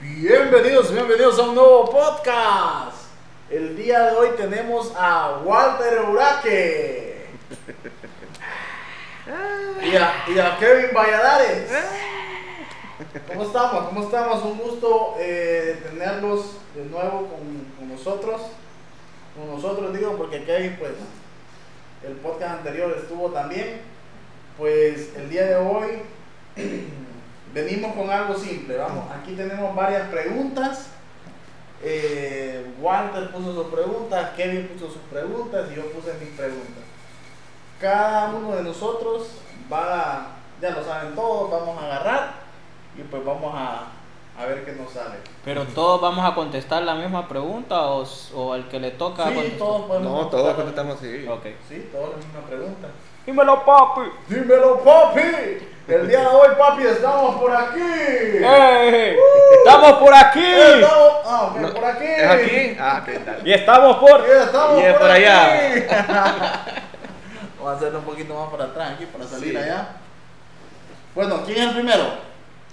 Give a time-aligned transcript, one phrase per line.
[0.00, 2.96] Bienvenidos, bienvenidos a un nuevo podcast.
[3.48, 7.26] El día de hoy tenemos a Walter Uraque
[9.82, 11.70] y a, y a Kevin Valladares.
[13.28, 13.84] ¿Cómo estamos?
[13.88, 14.44] ¿Cómo estamos?
[14.44, 18.40] Un gusto eh, tenerlos de nuevo con, con nosotros.
[19.36, 20.92] Con nosotros digo porque Kevin pues
[22.04, 23.80] el podcast anterior estuvo también.
[24.58, 26.02] Pues el día de hoy
[27.54, 28.76] venimos con algo simple.
[28.76, 30.88] Vamos, aquí tenemos varias preguntas.
[31.82, 36.84] Eh, Walter puso sus preguntas, Kevin puso sus preguntas y yo puse mis preguntas.
[37.80, 39.28] Cada uno de nosotros
[39.72, 40.26] va, a-
[40.60, 42.32] ya lo saben todos, vamos a agarrar
[42.98, 43.86] y pues vamos a,
[44.38, 45.16] a ver qué nos sale.
[45.42, 49.34] Pero todos vamos a contestar la misma pregunta o, o al que le toca Sí,
[49.34, 49.58] contestar?
[49.58, 51.26] todos podemos No, todos contestamos así.
[51.26, 51.46] Ok.
[51.66, 52.88] Sí, todos la misma pregunta.
[53.24, 54.00] Dímelo, papi.
[54.28, 55.20] Dímelo, papi.
[55.90, 57.80] El día de hoy, papi, estamos por aquí.
[57.80, 59.16] ¡Ey!
[59.58, 60.44] ¡Estamos por aquí!
[60.44, 62.04] Eh, Estamos, ah, ok, No, por aquí.
[62.04, 62.76] ¿Es aquí?
[62.80, 63.40] Ah, ¿qué tal?
[63.46, 64.20] Y estamos por...
[64.26, 65.44] Y estamos Y es por, por allá.
[65.54, 65.80] aquí.
[67.58, 69.56] Vamos a hacerlo un poquito más para atrás aquí para salir Sí.
[69.56, 69.88] allá.
[71.14, 72.04] Bueno, ¿quién es el primero?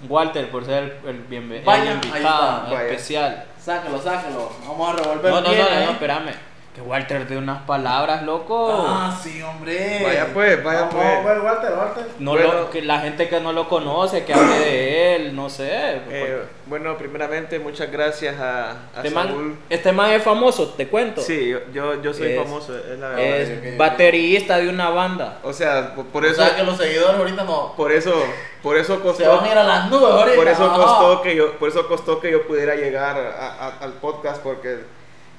[0.08, 3.44] Walter, por ser el, el bienve- el ahí invitado está, especial.
[3.60, 4.52] Sácalo, sácalo.
[4.66, 5.84] Vamos a revolver No, no, bien, no, no, ¿eh?
[5.86, 6.30] no, espérame.
[6.78, 8.84] Que Walter de unas palabras, loco.
[8.88, 10.00] Ah, sí, hombre.
[10.04, 11.06] Vaya pues, vaya Vamos, pues.
[11.08, 12.06] Vamos, pues, Walter, Walter.
[12.20, 12.52] No Bueno.
[12.52, 15.68] lo- que la gente que no lo conoce, que hable de él, no sé.
[16.08, 19.14] Eh, bueno, primeramente, muchas gracias a, a este, Saúl.
[19.32, 21.20] man, este man es famoso, te cuento.
[21.20, 23.26] Sí, yo, yo, soy Es- famoso, es la verdad.
[23.26, 25.38] Es baterista de una banda.
[25.42, 27.72] O sea, por, por O eso, sea que los seguidores ahorita no.
[27.76, 28.14] por eso,
[28.62, 30.36] por eso Se costó, van a ir a las nubes ahorita.
[30.36, 33.94] por eso costó que yo, por eso costó que yo pudiera llegar a- a- al
[33.94, 34.78] podcast porque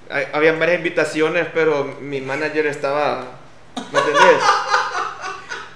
[0.09, 3.23] hay- habían varias invitaciones, pero mi manager estaba,
[3.91, 4.41] ¿me entendés?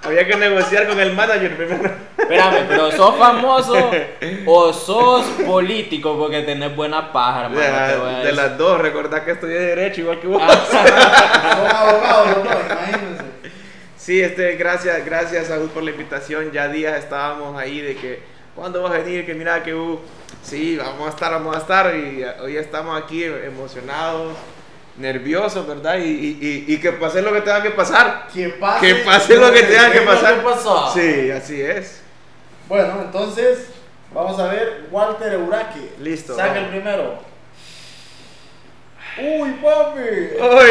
[0.05, 1.89] Había que negociar con el manager primero.
[2.17, 3.89] Espérame, pero sos famoso
[4.45, 8.05] o sos político porque tenés buena paja, hermano.
[8.19, 10.41] De, la- las dos, recordad que estudié Derecho igual que vos.
[10.43, 10.59] Ah,
[11.57, 13.23] Son abogados los dos, imagínense.
[13.95, 16.51] Sí, este, gracias, gracias Saúl por la invitación.
[16.51, 18.21] Ya días estábamos ahí de que,
[18.55, 19.25] ¿cuándo vas a venir?
[19.25, 19.99] Que mira que, uh,
[20.43, 21.95] sí, vamos a estar, vamos a estar.
[21.95, 24.33] Y hoy estamos aquí emocionados,
[24.97, 25.97] nerviosos, ¿verdad?
[25.97, 28.27] Y, y, y, y que pase lo que tenga que pasar.
[28.33, 30.41] Que pase, Que pase lo que tenga que pasar.
[30.43, 30.93] que.
[30.93, 32.01] Sí, así es.
[32.67, 33.67] Bueno, entonces,
[34.13, 35.93] vamos a ver Walter Euraque.
[35.99, 36.63] Listo, Saca vamos.
[36.63, 37.19] el primero.
[39.17, 40.39] Uy, papi.
[40.41, 40.63] Ahora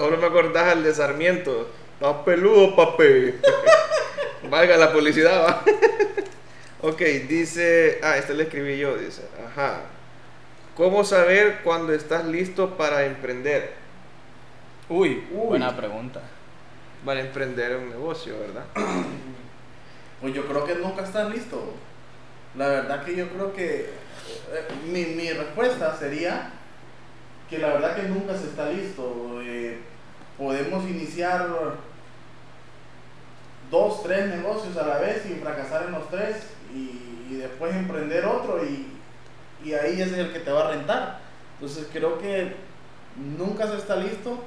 [0.00, 1.68] ahora me acordás al de Sarmiento.
[1.96, 3.34] Estás peludo, papi.
[4.50, 5.64] Valga la publicidad, va.
[6.88, 8.00] ok, dice.
[8.02, 9.22] Ah, este le escribí yo, dice.
[9.46, 9.80] Ajá.
[10.76, 13.72] ¿Cómo saber cuando estás listo para emprender?
[14.90, 15.46] Uy, Uy.
[15.48, 16.20] buena pregunta.
[17.02, 18.64] Para emprender un negocio, ¿verdad?
[20.20, 21.74] Pues yo creo que nunca estás listo.
[22.56, 26.50] La verdad que yo creo que eh, mi, mi respuesta sería
[27.50, 29.40] que la verdad que nunca se está listo.
[29.42, 29.78] Eh,
[30.38, 31.48] podemos iniciar
[33.70, 36.36] dos, tres negocios a la vez y fracasar en los tres
[36.74, 38.92] y, y después emprender otro y,
[39.64, 41.18] y ahí ese es el que te va a rentar.
[41.58, 42.54] Entonces creo que
[43.38, 44.38] nunca se está listo,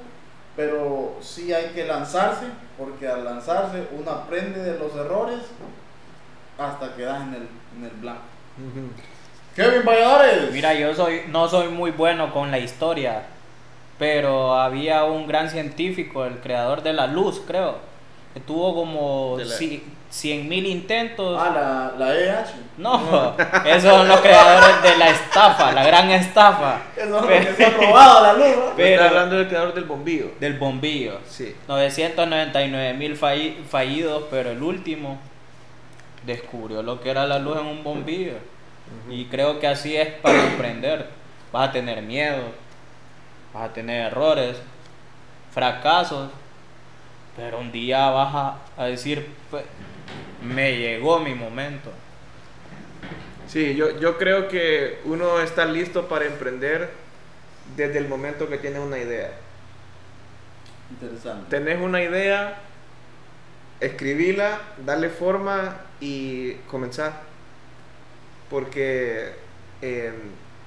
[0.56, 2.46] pero sí hay que lanzarse,
[2.78, 5.40] porque al lanzarse uno aprende de los errores
[6.58, 7.48] hasta que das en el,
[7.78, 8.22] en el blanco.
[9.56, 10.52] Kevin Valladares.
[10.52, 13.24] Mira, yo soy, no soy muy bueno con la historia,
[14.00, 17.76] pero había un gran científico, el creador de la luz, creo,
[18.34, 19.44] que tuvo como la-
[20.08, 21.40] 100 mil intentos.
[21.40, 22.44] Ah, la, la EH.
[22.78, 27.54] No, esos son los creadores de la estafa, la gran estafa Eso es lo que
[27.54, 28.56] se ha robado la luz.
[28.56, 28.62] ¿no?
[28.62, 30.30] Pero, Pero- está hablando del creador del bombillo.
[30.40, 31.18] del bombillo.
[31.28, 31.54] Sí.
[31.68, 35.18] 999 mil fallidos, pero el último
[36.26, 38.34] descubrió lo que era la luz en un bombillo.
[39.08, 41.06] Y creo que así es para emprender.
[41.52, 42.38] Vas a tener miedo,
[43.52, 44.56] vas a tener errores,
[45.52, 46.30] fracasos,
[47.36, 49.64] pero un día vas a, a decir, "Pues,
[50.42, 51.90] me llegó mi momento.
[53.46, 56.90] Sí, yo, yo creo que uno está listo para emprender
[57.76, 59.32] desde el momento que tiene una idea.
[60.90, 61.50] Interesante.
[61.50, 62.58] Tenés una idea,
[63.80, 67.12] escribila, darle forma y comenzar.
[68.48, 69.32] Porque,
[69.82, 70.12] eh,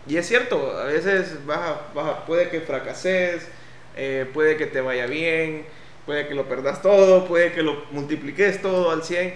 [0.08, 3.48] y es cierto, a veces vas a- vas a- puede que fracases,
[3.96, 5.66] eh, puede que te vaya bien,
[6.06, 9.36] puede que lo perdas todo, puede que lo multipliques todo al 100,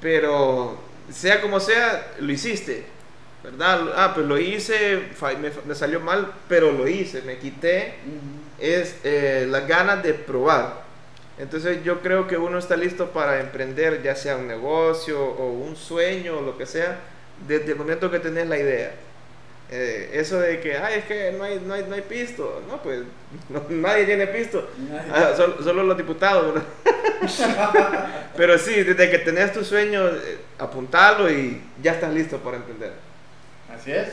[0.00, 0.78] pero
[1.10, 2.84] sea como sea, lo hiciste,
[3.42, 3.92] ¿verdad?
[3.96, 5.04] Ah, pues lo hice,
[5.40, 7.94] me, me salió mal, pero lo hice, me quité,
[8.58, 10.86] es eh, las ganas de probar.
[11.38, 15.76] Entonces yo creo que uno está listo para emprender ya sea un negocio o un
[15.76, 16.98] sueño o lo que sea,
[17.46, 18.92] desde el momento que tenés la idea.
[19.70, 22.62] Eh, eso de que, ay, es que no hay, no hay, no hay pisto.
[22.68, 23.00] No, pues
[23.50, 24.66] no- nadie tiene pisto.
[24.78, 25.12] Nadie.
[25.14, 26.62] Ah, solo, solo los diputados.
[28.36, 32.92] Pero sí, desde que tenés tu sueño, eh, apuntalo y ya estás listo para emprender.
[33.74, 34.08] Así es.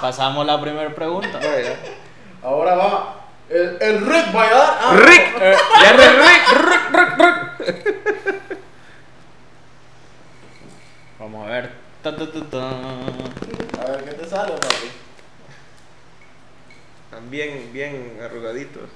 [0.00, 1.38] Pasamos la primera pregunta.
[1.38, 1.76] Vaya.
[2.42, 3.18] Ahora va.
[3.50, 4.78] El, el Rick dar.
[4.80, 6.42] ah, Rick, ya no es Rick.
[11.18, 11.81] Vamos a ver.
[12.02, 12.70] Ta, ta, ta, ta.
[13.80, 14.90] A ver qué te sale, papi.
[17.04, 18.88] Están bien, bien arrugaditos.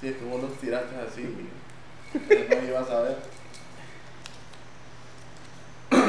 [0.00, 1.22] Si es que vos los tiraste así,
[2.14, 3.16] no ibas a ver.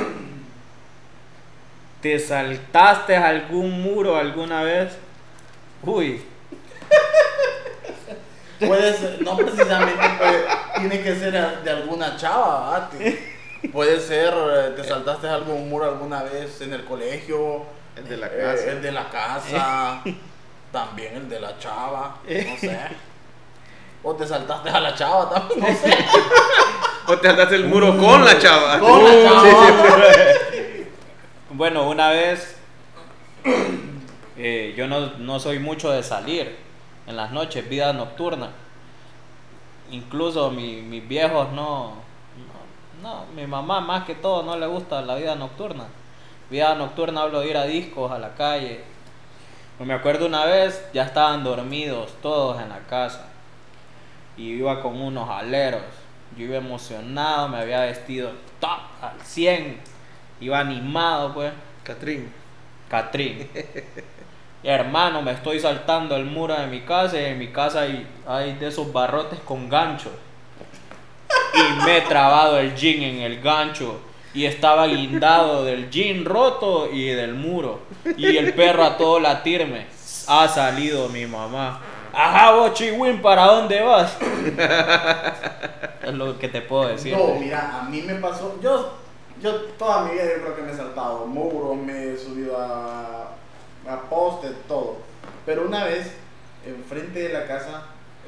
[2.01, 4.93] ¿Te saltaste algún muro alguna vez?
[5.83, 6.21] Uy,
[8.59, 10.45] Puede ser, no precisamente puede-
[10.79, 13.13] tiene que ser de alguna chava, ¿verdad?
[13.71, 17.63] Puede ser, eh, te saltaste algún muro alguna vez en el colegio.
[17.95, 18.71] El de la eh, casa.
[18.71, 20.01] el de la casa.
[20.71, 22.17] También el de la chava.
[22.23, 22.79] No sé.
[24.03, 25.97] O te saltaste a la chava también, no sé.
[27.07, 28.79] O te andaste el muro con la chava.
[28.79, 29.43] Con la Uh, chava.
[29.43, 29.49] sí,
[30.51, 30.87] sí.
[31.49, 32.55] bueno, una vez
[34.37, 36.55] eh, yo no, no soy mucho de salir
[37.07, 38.51] en las noches, vida nocturna.
[39.91, 41.95] Incluso mi- mis viejos no,
[43.01, 45.85] no, mi mamá más que todo no le gusta la vida nocturna.
[46.49, 48.81] Vida nocturna hablo de ir a discos, a la calle.
[49.77, 53.27] Pues me acuerdo una vez, ya estaban dormidos todos en la casa.
[54.35, 55.81] Y iba con unos aleros.
[56.37, 59.79] Yo iba emocionado, me había vestido top al 100.
[60.41, 61.53] Iba animado, pues.
[61.83, 62.31] Catrín.
[62.89, 63.47] Catrín.
[64.63, 68.53] Hermano, me estoy saltando el muro de mi casa y en mi casa hay, hay
[68.55, 70.11] de esos barrotes con ganchos.
[71.53, 73.99] Y me he trabado el jean en el gancho.
[74.33, 77.79] Y estaba guindado del jean roto y del muro.
[78.17, 79.87] Y el perro a todo latirme.
[80.27, 81.81] Ha salido mi mamá.
[82.13, 82.71] Ajá, vos
[83.21, 84.17] ¿para dónde vas?
[86.03, 87.15] es lo que te puedo decir.
[87.15, 88.59] No, mira, a mí me pasó.
[88.61, 88.93] Yo,
[89.41, 93.31] yo toda mi vida yo creo que me he saltado muros, me he subido a,
[93.87, 94.97] a postes, todo.
[95.45, 96.13] Pero una vez,
[96.65, 97.83] enfrente de la casa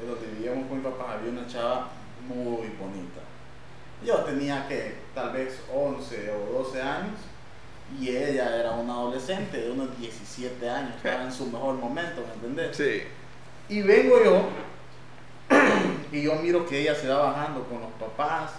[0.06, 1.88] donde vivíamos con mi papá, había una chava
[2.28, 3.20] muy bonita.
[4.04, 7.18] Yo tenía que tal vez 11 o 12 años
[8.00, 12.34] y ella era una adolescente de unos 17 años, estaba en su mejor momento, ¿me
[12.34, 12.76] entendés?
[12.76, 13.02] Sí.
[13.68, 14.48] Y vengo yo
[16.12, 18.52] y yo miro que ella se va bajando con los papás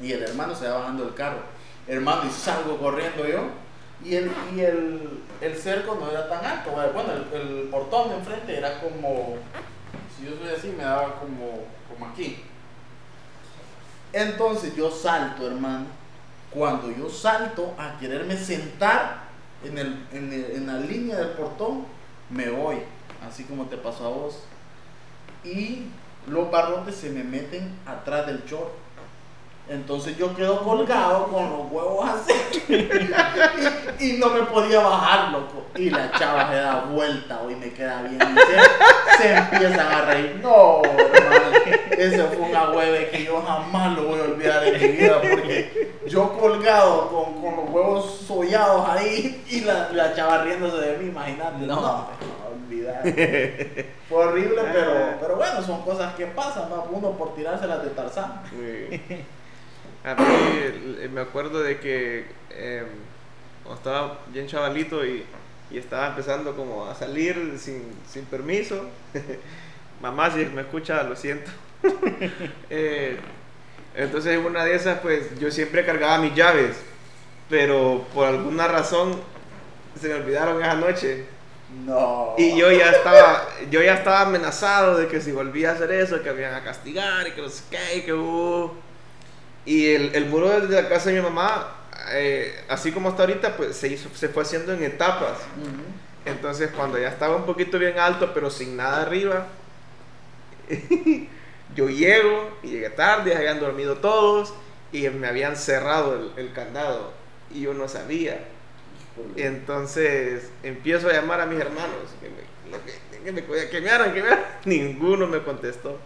[0.00, 1.38] y el hermano se va bajando del carro.
[1.86, 3.42] Hermano, y salgo corriendo yo.
[4.04, 6.70] Y el, y el, el cerco no era tan alto.
[6.70, 9.36] Bueno, el, el portón de enfrente era como,
[10.16, 12.42] si yo soy así, me daba como, como aquí.
[14.14, 15.86] Entonces yo salto, hermano.
[16.50, 19.24] Cuando yo salto a quererme sentar
[19.64, 21.84] en, el, en, la línea del portón,
[22.30, 22.76] me voy,
[23.26, 24.44] así como te pasó a vos.
[25.42, 25.86] Y
[26.28, 28.70] los barrotes se me meten atrás del short.
[29.68, 32.62] Entonces yo quedo colgado con los huevos así.
[33.98, 35.64] y, y no me podía bajar, loco.
[35.74, 38.20] Y la chava se da vuelta hoy me queda bien.
[38.20, 40.38] Y se, se empiezan a reír.
[40.40, 41.58] No, hermano.
[41.98, 45.20] Ese fue una hueve que yo jamás lo voy a olvidar en mi vida.
[45.20, 50.98] Porque yo colgado con, con los huevos sollados ahí y la, la chava riéndose de
[50.98, 51.66] mí, imagínate.
[51.66, 51.76] No.
[51.76, 52.08] No, no,
[52.54, 53.02] olvidar.
[54.08, 56.68] Fue horrible, pero, pero bueno, son cosas que pasan.
[56.68, 56.84] ¿no?
[56.90, 58.42] Uno por tirárselas de Tarzán.
[58.50, 59.02] Sí.
[60.04, 62.84] A mí eh, me acuerdo de que eh,
[63.62, 65.24] cuando estaba bien chavalito y,
[65.70, 68.84] y estaba empezando como a salir sin, sin permiso.
[70.02, 71.50] Mamá, si me escucha, lo siento.
[72.70, 73.18] Eh,
[73.94, 76.76] entonces en una de esas, pues yo siempre cargaba mis llaves,
[77.48, 79.20] pero por alguna razón
[80.00, 81.24] se me olvidaron esa noche.
[81.86, 82.34] No.
[82.36, 86.22] Y yo ya estaba, yo ya estaba amenazado de que si volvía a hacer eso,
[86.22, 88.70] que me iban a castigar y que no sé qué, y que uh.
[89.66, 91.68] Y el, el muro de la casa de mi mamá,
[92.12, 95.38] eh, así como hasta ahorita, pues se, hizo, se fue haciendo en etapas.
[95.60, 95.82] Ujú.
[96.26, 99.46] Entonces cuando ya estaba un poquito bien alto, pero sin nada arriba,
[101.74, 104.54] yo llego y llegué tarde, habían dormido todos
[104.92, 107.12] y me habían cerrado el, el candado
[107.52, 108.38] y yo no sabía.
[109.36, 112.36] Entonces empiezo a llamar a mis hermanos que me,
[113.24, 114.36] que me, que me que.
[114.64, 115.98] Ninguno me contestó.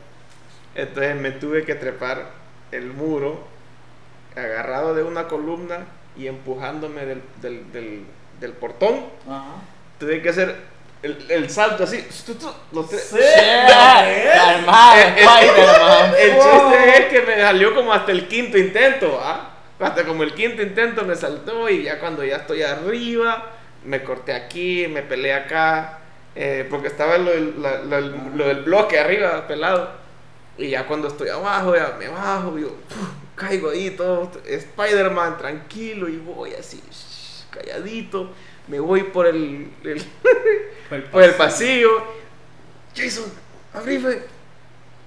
[0.75, 2.31] Entonces me tuve que trepar
[2.71, 3.45] el muro,
[4.37, 8.05] agarrado de una columna y empujándome del, del, del,
[8.41, 9.07] del portón.
[9.27, 9.63] Ajá.
[9.99, 10.57] Tuve que hacer
[11.03, 12.05] el, el salto así.
[12.73, 13.19] los tres- Sí.
[14.35, 16.15] Calmado, eh, Spider-Man.
[16.19, 19.55] El chiste es que me salió como hasta el quinto intento, ¿ah?
[19.81, 23.53] Hasta como el quinto intento me saltó y ya cuando ya estoy arriba,
[23.85, 26.01] me corté aquí, me peleé acá,
[26.35, 29.91] eh, porque estaba lo del, la- la- lo del bloque arriba pelado.
[30.57, 33.09] Y ya cuando estoy abajo, ya me bajo, yo ¡puf!
[33.37, 38.33] caigo ahí todo Spider-Man tranquilo y voy así, shh, calladito,
[38.67, 40.03] me voy por el- el
[40.89, 42.03] por el pasillo.
[42.95, 43.25] Jason,
[43.75, 44.19] abrime.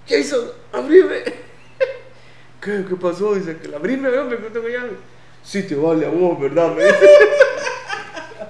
[0.07, 1.23] Jason, abrime.
[2.61, 3.35] ¿Qué, ¿Qué pasó?
[3.35, 4.91] Dice que la abrime, hombre, que no tengo llave.
[5.43, 6.73] Sí te vale a vos, ¿verdad?
[6.75, 7.09] Me dice.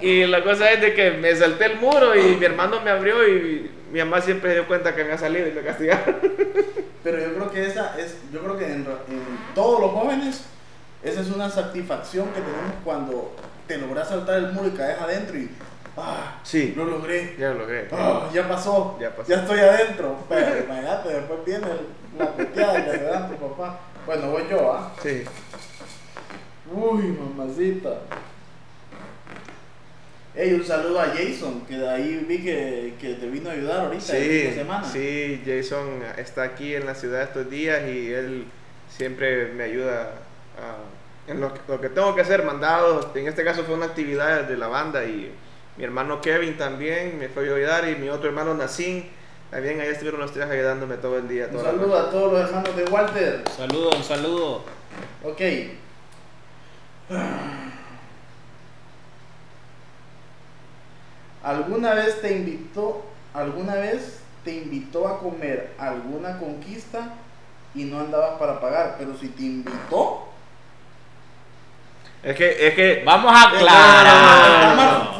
[0.00, 3.26] y la cosa es de que me salté el muro y mi hermano me abrió
[3.26, 6.16] y mi mamá siempre se dio cuenta que me ha salido y me castigaron.
[7.02, 10.44] Pero yo creo que esa es, yo creo que en, en todos los jóvenes,
[11.02, 13.34] esa es una satisfacción que tenemos cuando
[13.66, 15.50] te logras saltar el muro y caes adentro y
[15.96, 16.72] ah, Sí.
[16.76, 17.34] lo logré.
[17.38, 17.88] Ya lo logré.
[17.92, 19.32] Ah, ya pasó, Ya pasó.
[19.34, 20.16] estoy adentro.
[20.28, 21.66] Pero imagínate, después viene
[22.18, 23.80] la peteada y le dan a tu papá.
[24.06, 24.92] Bueno, voy yo, ¿ah?
[25.02, 25.22] Sí.
[26.72, 27.90] Uy, mamacita.
[30.34, 33.80] Ey, un saludo a Jason, que de ahí vi que, que te vino a ayudar
[33.80, 34.82] ahorita Sí, semana.
[34.90, 38.46] sí, Jason está aquí en la ciudad estos días y él
[38.88, 40.12] siempre me ayuda
[40.58, 43.08] a- en lo, que- lo que tengo que hacer, mandados.
[43.14, 45.30] En este caso fue una actividad de la banda y
[45.76, 49.04] mi hermano Kevin también me fue a ayudar y mi otro hermano Nassim
[49.52, 51.48] también ahí estuvieron los tres ayudándome todo el día.
[51.52, 53.44] Un saludo a todos los hermanos de Walter.
[53.54, 54.62] Saludo, un saludo.
[55.22, 55.40] Ok.
[61.42, 67.14] ¿Alguna vez te invitó, alguna vez te invitó a comer alguna conquista
[67.74, 68.96] y no andabas para pagar?
[68.98, 70.31] Pero si te invitó,
[72.22, 75.16] Es que, es que Vamos a aclarar.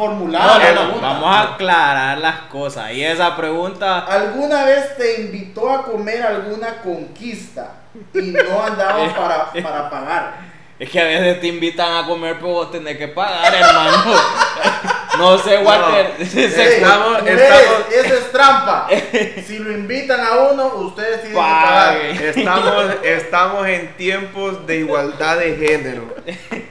[1.00, 2.92] vamos a aclarar las cosas.
[2.92, 7.72] Y esa pregunta, ¿Alguna vez te invitó a comer alguna conquista
[8.14, 10.51] y no andabas para, para pagar?
[10.82, 14.14] Es que a veces te invitan a comer, pero vos tenés que pagar, hermano.
[15.18, 16.14] No sé, Walter.
[16.18, 16.24] No.
[16.40, 18.88] Ey, estamos- estamos- Eso es trampa.
[19.46, 21.96] Si lo invitan a uno, ustedes tienen que pagar.
[21.96, 26.16] Estamos, estamos en tiempos de igualdad de género.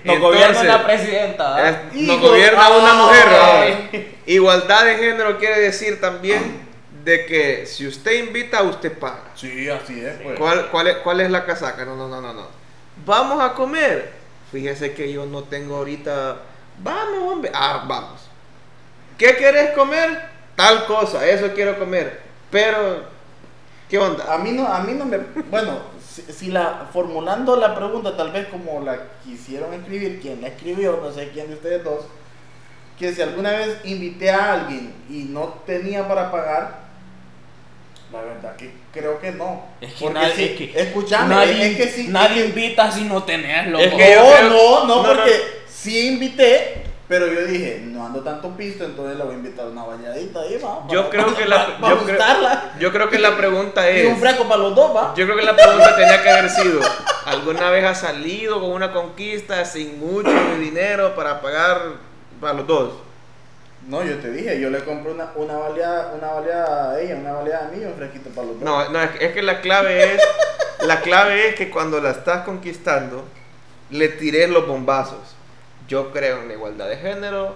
[0.04, 1.56] Nos gobierna la presidenta.
[1.56, 1.70] ¿ah?
[1.70, 2.98] Es- nos gobierna una ay.
[2.98, 4.08] mujer.
[4.26, 6.68] Igualdad de género quiere decir también
[7.04, 9.22] de que si usted invita, usted paga.
[9.36, 10.38] Sí, así es, pues.
[10.40, 11.86] ¿Cuál, cuál, es, cuál es la casaca?
[11.86, 12.61] No, no, no, no, no.
[13.06, 14.14] Vamos a comer.
[14.52, 16.38] Fíjese que yo no tengo ahorita.
[16.84, 17.52] Vamos, hombre.
[17.54, 18.22] Ah, vamos.
[19.18, 20.30] ¿Qué querés comer?
[20.56, 22.22] Tal cosa, eso quiero comer.
[22.50, 23.04] Pero,
[23.90, 24.34] ¿qué onda?
[24.34, 25.18] A mí no, a mí no me.
[25.50, 25.80] Bueno,
[26.12, 31.12] si, la formulando la pregunta, tal vez como la quisieron escribir, quien la escribió, no
[31.12, 32.06] sé quién de ustedes dos,
[33.00, 36.81] que si alguna vez invité a alguien y no tenía para pagar,
[38.12, 39.64] la verdad que creo que no.
[39.80, 42.08] Es que Porque nadie, es que escúchame, nadie, es que sí.
[42.10, 43.84] nadie es que- invita si no tenés, loco.
[43.84, 45.72] Es que yo no, creo- no, no, no, porque no.
[45.72, 49.84] sí invité, pero yo dije, no ando tanto pisto, entonces le voy a invitar una
[49.84, 50.80] bañadita ahí, va.
[50.90, 52.72] Yo para- creo que la- para- para yo creo- gustarla.
[52.80, 54.20] Yo creo que la pregunta Y un es.
[54.20, 55.14] fresco para los dos, va.
[55.16, 56.82] Yo creo que la pregunta tenía que haber sido:
[57.26, 61.82] ¿alguna vez has salido con una conquista sin mucho de dinero para pagar
[62.40, 62.94] para los dos?
[63.88, 67.34] No, yo te dije, yo le compré una, una baleada, una baleada a ella, una
[67.34, 68.64] baleada a mí y un fresquito para los dos.
[68.64, 70.22] No, no, es, es que la clave es,
[70.86, 73.26] la clave es que cuando la estás conquistando,
[73.90, 75.36] le tires los bombazos.
[75.88, 77.56] Yo creo en la igualdad de género.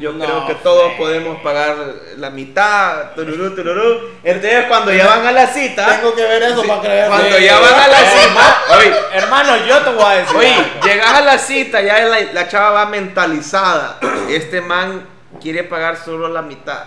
[0.00, 0.98] Yo No, creo que todos fe.
[0.98, 1.76] podemos pagar
[2.16, 4.00] la mitad, tururú, tururú.
[4.24, 7.06] Entonces cuando ya van a la cita, Tengo que ver eso Sí, para creer.
[7.08, 7.44] cuando Sí.
[7.44, 10.36] ya van a la cita, oye, Hermano, yo te voy a decir.
[10.36, 10.86] Oye, algo.
[10.86, 14.00] llegas a la cita, ya la, la chava va mentalizada.
[14.28, 15.06] Este man
[15.46, 16.82] quiere pagar solo la mitad.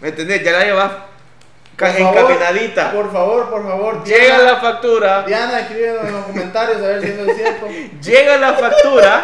[0.00, 0.42] ¿Me entendés?
[0.44, 0.92] Ya la llevas
[1.76, 2.92] ca- Por favor, encaminadita.
[2.92, 4.04] Por favor, por favor.
[4.04, 7.66] Llega Diana, la factura, Diana, escríbenos en los comentarios a ver si eso es cierto.
[8.02, 9.22] llega la factura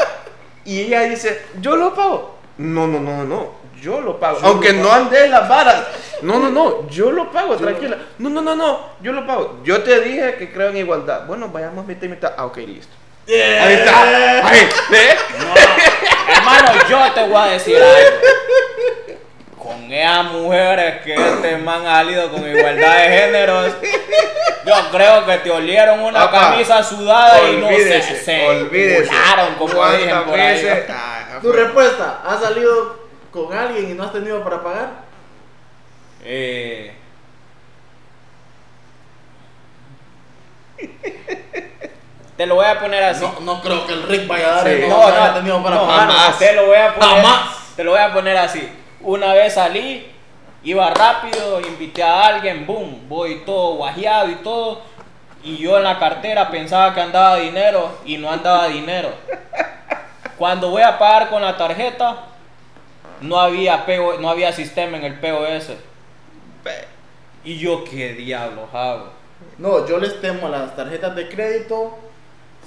[0.64, 2.38] y ella dice, yo lo pago.
[2.56, 4.40] No, no, no, no, yo lo pago.
[4.40, 5.02] Yo Aunque lo no pago.
[5.02, 5.82] andes las varas.
[6.22, 7.98] No, no, no, yo lo pago, Yo lo- tranquila.
[8.16, 9.60] No, no, no, no, yo lo pago.
[9.64, 11.26] Yo te dije que creo en igualdad.
[11.26, 12.32] Bueno, vayamos mitad y mitad.
[12.38, 12.94] Ah, ok, listo.
[13.28, 14.48] Ahí está.
[14.48, 14.66] Ahí.
[16.26, 17.96] No, hermano, yo te voy a decir algo.
[19.76, 23.72] Con esas mujeres que este man ha salido con igualdad de géneros,
[24.64, 29.06] yo creo que te olieron una Papá, camisa sudada y no se, se olvídese.
[29.08, 30.84] cularon, como ¿Cuántas dicen por ahí.
[30.88, 34.88] Ah, Tu respuesta, ¿has salido con alguien y no has tenido para pagar?
[36.24, 36.92] Eh,
[42.36, 43.24] te lo voy a poner así.
[43.24, 44.72] No, no creo que el Rick vaya a dar Sí.
[44.82, 46.08] el No, no, no, tenido para no, pagar.
[46.08, 46.38] jamás.
[46.38, 47.08] Te lo voy a poner.
[47.22, 47.40] Jamás.
[47.76, 48.68] Te lo voy a poner así.
[49.06, 50.04] Una vez salí
[50.64, 54.80] Iba rápido, invité a alguien, boom, voy todo guajeado y todo.
[55.44, 59.10] Y yo en la cartera pensaba que andaba dinero y no andaba dinero.
[60.36, 62.24] Cuando voy a pagar con la tarjeta,
[63.20, 65.70] no había, PO no había sistema en el POS.
[67.44, 69.10] Y yo, ¿qué diablos hago?
[69.58, 71.96] No, yo les temo a las tarjetas de crédito.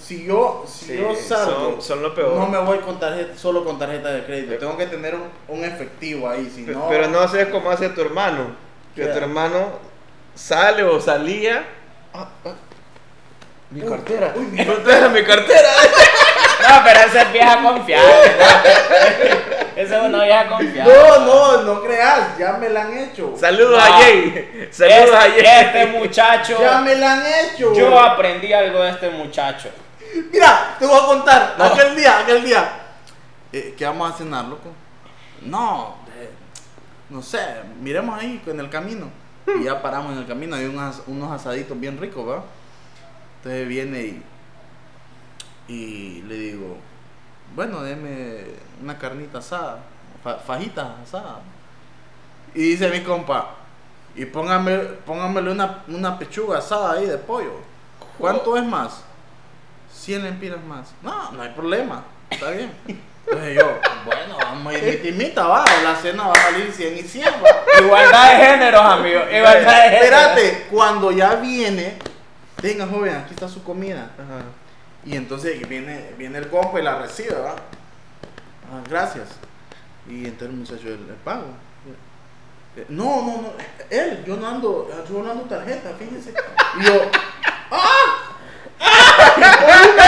[0.01, 2.33] Si yo, si Sí, yo salgo, son- son lo peor.
[2.35, 4.57] no me voy con tarjeta, solo con tarjeta de crédito.
[4.57, 6.87] Tengo que tener un, un efectivo ahí, si Pe- no.
[6.89, 8.55] Pero no sé cómo hace tu hermano.
[8.95, 9.73] Que tu hermano
[10.35, 11.63] sale o salía.
[12.13, 12.53] Ah, ah,
[13.71, 14.33] mi Uy, cartera.
[14.35, 15.69] uy, mi cartera, mi cartera.
[16.61, 18.05] No, pero esa es vieja confiable.
[18.37, 18.49] ¿no?
[19.81, 20.93] Esa es una vieja confiable.
[20.93, 23.33] No, no, no creas, ya me la han hecho.
[23.39, 23.95] Saludos No.
[23.95, 24.67] a Jay.
[24.69, 25.65] Saludos Este, a Jay.
[25.65, 27.73] este muchacho, Ya me la han hecho.
[27.73, 29.69] yo aprendí algo de este muchacho.
[30.31, 31.55] Mira, te voy a contar.
[31.57, 31.63] No.
[31.65, 32.79] Aquel día, aquel día.
[33.51, 34.69] Eh, ¿Qué vamos a cenar, loco?
[35.41, 36.31] No, eh,
[37.09, 37.39] no sé,
[37.81, 39.07] miremos ahí en el camino.
[39.59, 42.43] Y ya paramos en el camino, hay unos, unos asaditos bien ricos, ¿va?
[43.37, 44.01] Entonces viene
[45.67, 46.77] y, y le digo,
[47.55, 48.43] bueno, deme
[48.83, 49.79] una carnita asada,
[50.23, 51.37] fa- fajitas asadas.
[52.53, 53.55] Y dice mi compa,
[54.15, 57.53] y póngame, póngamele una, una pechuga asada ahí de pollo.
[58.19, 59.03] ¿Cuánto es más?
[59.93, 60.89] 100 lempiras más.
[61.01, 62.03] No, no hay problema.
[62.29, 62.72] Está bien.
[63.25, 65.63] Entonces yo, bueno, vamos a ir mitimita, va.
[65.84, 67.84] La cena va a salir 100 y 100, va.
[67.86, 69.19] Igualdad de géneros, amigo.
[69.31, 70.03] Igualdad de géneros.
[70.03, 72.00] Espérate, cuando ya viene,
[72.62, 74.10] venga joven, aquí está su comida.
[74.17, 74.41] Ajá.
[75.05, 77.51] Y entonces viene, viene el compa y la recibe, va.
[78.72, 79.27] Ah, gracias.
[80.08, 81.46] Y entonces el muchacho, el, el pago.
[82.75, 83.53] Eh, No, no, no,
[83.89, 86.34] él, yo no ando, yo no ando tarjeta, fíjense.
[86.79, 87.01] Y yo,
[87.72, 88.28] ¡ah!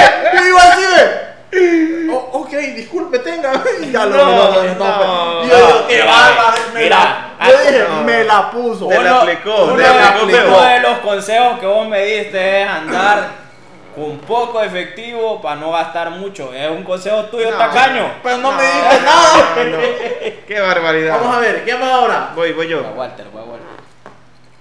[0.01, 0.31] ¡Ah!
[0.33, 3.51] Y yo así de, "Oh, ok, disculpe, tenga.
[3.81, 6.83] Y ya lo, No, no, no, no, no, Y yo, no, qué no, bárbaro, me
[6.83, 6.97] mira,
[7.39, 8.01] la- yo dije, no.
[8.03, 8.87] me la puso.
[8.87, 11.87] Te la Uno- aplicó, uno te de- la aplicó uno de los consejos que vos
[11.87, 13.41] me diste es andar
[13.95, 16.53] con poco efectivo para no gastar mucho.
[16.53, 17.57] Es un consejo tuyo, No.
[17.57, 18.09] tacaño.
[18.23, 19.53] Pero no me dijo nada.
[19.57, 19.77] no, no.
[20.47, 21.17] Qué barbaridad.
[21.19, 22.29] Vamos a ver, ¿qué más ahora?
[22.35, 22.81] Voy, voy yo.
[22.83, 23.67] Va Walter, va Walter.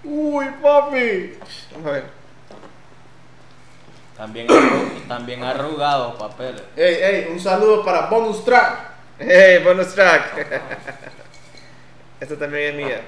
[0.03, 1.39] Uy, papi.
[1.73, 2.20] Vamos a ver.
[4.21, 6.61] También, arru- también arrugados papeles.
[6.77, 8.91] Ey, ey, un saludo para Bonus Track.
[9.19, 10.47] Hey, bonus track.
[12.21, 13.01] Esta también es mía.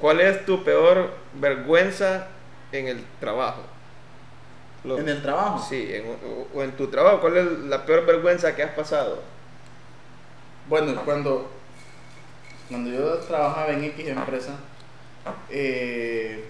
[0.00, 2.28] ¿Cuál es tu peor vergüenza
[2.70, 3.62] en el trabajo?
[4.84, 5.58] Lo- En el trabajo.
[5.68, 7.20] Sí, en- o, o en tu trabajo.
[7.20, 9.20] ¿Cuál es la peor vergüenza que has pasado?
[10.68, 11.50] Bueno, cuando,
[12.68, 14.54] cuando yo trabajaba en X empresa,
[15.50, 16.44] eh,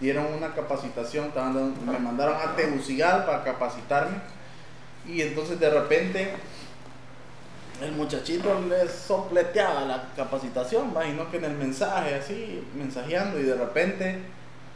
[0.00, 4.16] dieron una capacitación, dando- me mandaron a Tegucigalpa para capacitarme.
[5.06, 6.30] Y entonces de repente
[7.82, 13.54] el muchachito le sopleteaba la capacitación, imagino que en el mensaje, así, mensajeando, y de
[13.54, 14.18] repente,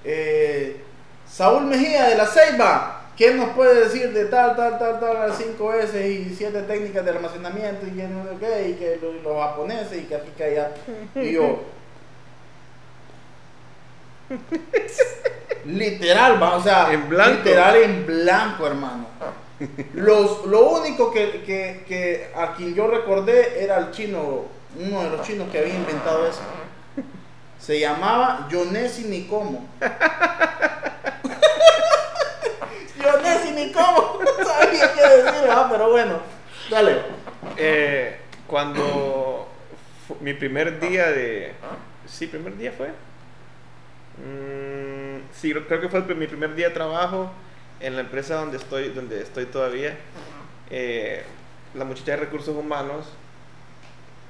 [0.05, 0.83] eh,
[1.31, 5.39] Saúl Mejía de la Ceiba, ¿qué nos puede decir de tal, tal, tal, tal, las
[5.39, 8.25] 5 S y 7 técnicas de almacenamiento y que no
[8.69, 10.71] y que los, los japoneses y que aquí, que allá?
[11.15, 11.63] Y yo,
[15.67, 17.39] literal, va, o sea, En blanco.
[17.45, 19.07] literal en blanco, hermano.
[19.95, 24.45] Los, lo único que, que, que a quien yo recordé era el chino,
[24.79, 26.41] uno de los chinos que había inventado eso.
[27.59, 29.67] Se llamaba Yonesi Nikomo.
[33.03, 34.19] Yonesi Nikomo.
[34.39, 35.67] No sabía qué decir, ¿verdad?
[35.71, 36.21] pero bueno.
[36.71, 37.03] Dale.
[37.57, 39.49] Eh, cuando
[40.21, 41.53] mi primer día de...
[42.07, 42.91] Sí, primer día fue.
[44.25, 47.31] Mm, sí, creo que fue mi primer día de trabajo
[47.81, 49.97] en la empresa donde estoy, donde estoy todavía.
[50.71, 51.23] Eh,
[51.75, 53.07] la muchacha de recursos humanos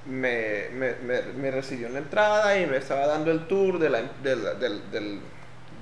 [0.07, 3.91] me, me, me- me recibió en la entrada y me estaba dando el tour de
[3.91, 5.21] la, de la- del, del-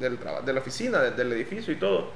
[0.00, 2.10] del traba- de la oficina, de- del edificio y todo.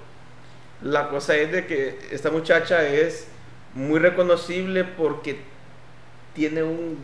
[0.82, 3.26] La cosa es de que esta muchacha es
[3.74, 5.38] muy reconocible porque
[6.34, 6.98] tiene un,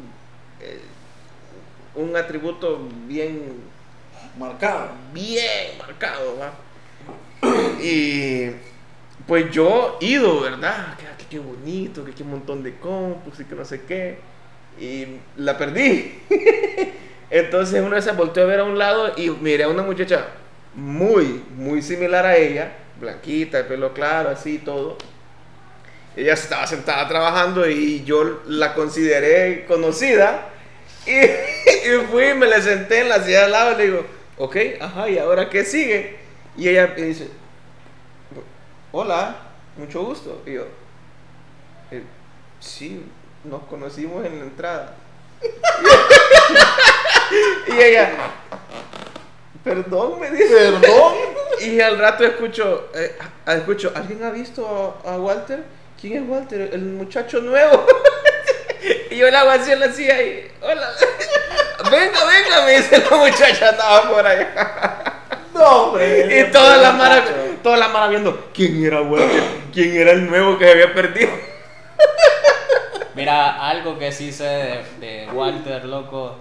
[0.60, 0.80] eh,
[1.94, 3.54] un atributo bien,
[4.38, 4.90] Marcado.
[5.12, 6.36] bien marcado.
[6.38, 6.52] ¿va?
[7.80, 8.50] Y
[9.26, 10.96] pues yo ido, ¿verdad?
[10.96, 14.18] Que, que qué bonito, que qué montón de compus y que no sé qué.
[14.80, 16.20] Y la perdí.
[17.30, 20.26] Entonces una vez se volteó a ver a un lado y miré a una muchacha
[20.74, 24.96] muy, muy similar a ella, blanquita, de pelo claro, así todo.
[26.14, 30.50] Ella estaba sentada trabajando y yo la consideré conocida.
[31.06, 31.12] Y,
[31.90, 34.06] y fui, me le senté en la silla al lado y le digo,
[34.38, 36.16] ok, ajá, ¿y ahora qué sigue?
[36.56, 37.28] Y ella me dice,
[38.92, 39.36] hola,
[39.76, 40.42] mucho gusto.
[40.46, 40.66] Y yo,
[41.90, 42.02] "Eh,
[42.60, 43.04] sí,
[43.44, 44.94] nos conocimos en la entrada.
[47.68, 48.12] Y ella,
[49.64, 50.54] perdón, me dice.
[50.80, 51.12] Perdón.
[51.60, 53.16] Y al rato escucho, eh,
[53.48, 55.64] escucho, ¿alguien ha visto a, a Walter?
[56.00, 56.70] ¿Quién es Walter?
[56.72, 57.84] El muchacho nuevo.
[59.10, 60.88] y yo le hago así la silla y, hola.
[61.90, 65.12] venga, venga, me dice la muchacha, andaba por allá.
[65.54, 66.40] No, hombre.
[66.40, 67.24] Y toda la mara,
[67.62, 69.42] toda la mara viendo, ¿quién era Walter?
[69.72, 71.30] ¿Quién era el nuevo que se había perdido?
[73.14, 76.36] Mira, algo que sí sé de, de Walter, loco,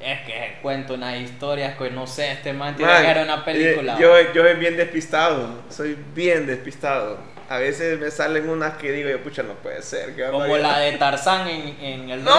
[0.00, 3.44] es que cuento unas historias que no sé, este man tiene Man, que ver una
[3.44, 3.92] película.
[3.92, 7.18] eh, Yo, yo soy bien despistado, soy bien despistado.
[7.50, 10.14] A veces me salen unas que digo, yo, pucha, no puede ser.
[10.14, 10.70] ¿qué como barbaridad".
[10.70, 12.30] la de Tarzán en, en el ¡No!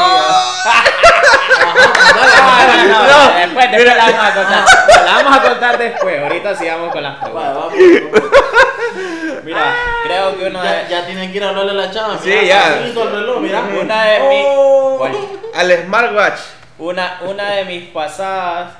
[1.59, 3.39] No, no, no, No.
[3.39, 4.65] después, después la vamos a contar.
[5.05, 6.21] La vamos a contar después.
[6.21, 7.55] Ahorita sigamos con las Vale, preguntas.
[7.55, 9.43] vamos, vamos.
[9.43, 9.73] Mira,
[10.05, 12.17] creo que una Ya, de, ya tienen que ir a hablarle a la chava.
[12.21, 12.73] Sí, mira, ya.
[12.75, 13.59] así hizo el reloj, mira.
[13.61, 14.95] una de mis Oh.
[14.99, 15.17] ¿cuál?
[15.55, 16.39] Al smartwatch.
[16.77, 18.73] una, una de mis pasadas,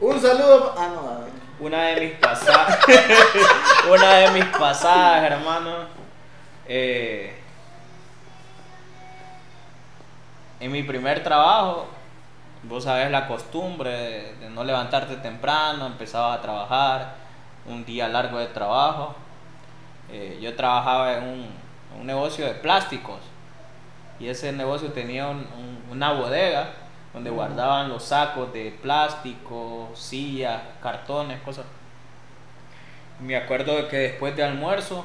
[0.00, 0.74] Un saludo.
[0.78, 1.39] Ah, no.
[1.60, 2.78] Una de mis pasadas,
[3.90, 5.70] una de mis pasadas, hermano.
[6.66, 7.36] eh,
[10.60, 11.86] en mi primer trabajo,
[12.64, 17.14] vos sabés la costumbre de, no levantarte temprano, empezaba a trabajar,
[17.66, 19.14] un día largo de trabajo.
[20.10, 21.60] Eh, yo trabajaba en un,
[22.06, 23.18] negocio de plásticos
[24.18, 25.46] y ese negocio tenía un-
[25.90, 26.70] una bodega
[27.12, 31.64] donde guardaban los sacos de plástico, sillas, cartones, cosas.
[33.20, 35.04] Me acuerdo de que después de almuerzo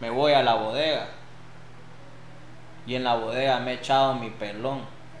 [0.00, 1.06] me voy a la bodega
[2.86, 4.80] y en la bodega me he echado mi pelón.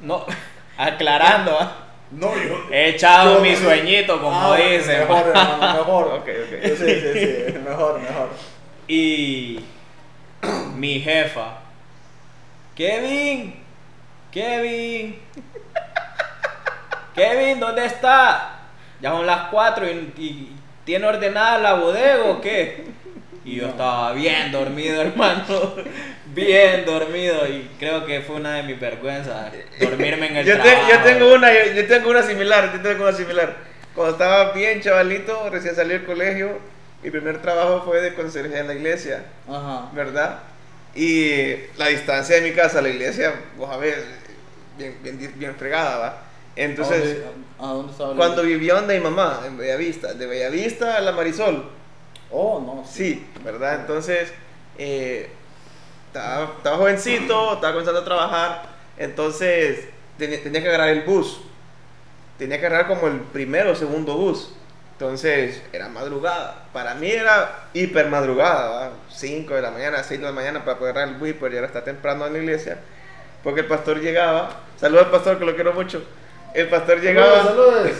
[0.00, 0.24] no,
[0.78, 1.76] aclarando, ¿ah?
[2.10, 2.56] No, yo.
[2.70, 5.00] he echado yo- mi sueñito, como Ah, dicen.
[5.00, 6.04] Mejor, hermano, mejor.
[6.14, 6.62] Ok, ok.
[6.64, 7.12] Sí, sí,
[7.52, 7.58] sí.
[7.58, 8.28] Mejor, mejor.
[8.88, 9.60] Y
[10.76, 11.58] mi jefa,
[12.74, 13.63] Kevin,
[14.34, 15.16] Kevin,
[17.14, 18.50] Kevin, ¿dónde está?
[19.00, 22.84] Ya son las 4 y, y ¿tiene ordenada la bodega o qué?
[23.44, 23.68] Y yo No.
[23.70, 25.74] estaba bien dormido, hermano,
[26.26, 30.62] bien dormido y creo que fue una de mis vergüenzas, dormirme en el Yo, te-
[30.62, 30.90] trabajo.
[30.90, 33.54] yo tengo una, yo, yo tengo una similar, yo tengo una similar.
[33.94, 36.58] Cuando estaba bien chavalito, recién salí del colegio,
[37.04, 39.90] mi primer trabajo fue de conserje en la iglesia, Ajá.
[39.92, 40.40] ¿verdad?
[40.96, 44.23] Y la distancia de mi casa a la iglesia, vos a ver,
[44.76, 46.18] bien, bien, bien fregada, ¿va?
[46.56, 47.18] Entonces,
[47.58, 48.14] ¿A dónde estaba?
[48.14, 51.70] cuando vivía donde mi mamá, en Bellavista, de Bellavista a la Marisol,
[52.30, 52.84] Oh, no.
[52.84, 53.80] Sí, ¿verdad?
[53.80, 54.32] Entonces,
[54.76, 55.28] eh,
[56.08, 58.62] estaba, estaba jovencito, estaba comenzando a trabajar,
[58.96, 61.40] entonces tenía, tenía que agarrar el bus.
[62.38, 64.52] Tenía que agarrar como el primero o segundo bus.
[64.92, 66.64] Entonces, era madrugada.
[66.72, 70.96] Para mí era hiper madrugada, 5 de la mañana, 6 de la mañana para poder
[70.96, 72.78] agarrar el bus y poder llegar hasta temprano en la iglesia.
[73.44, 76.02] Porque el pastor llegaba, saludos al pastor que lo quiero mucho.
[76.54, 77.90] El pastor llegaba Saludos,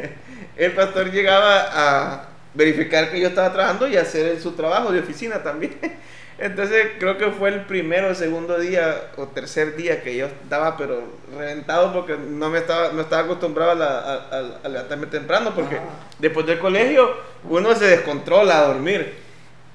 [0.56, 5.42] el pastor llegaba a verificar que yo estaba trabajando y hacer su trabajo de oficina
[5.42, 5.76] también.
[6.38, 10.74] Entonces creo que fue el primero o segundo día o tercer día que yo estaba
[10.78, 11.02] pero
[11.36, 15.76] reventado porque no me estaba, no estaba acostumbrado a, la- a- a- levantarme temprano porque
[15.76, 15.84] Ajá.
[16.18, 19.14] después del colegio uno se descontrola a dormir.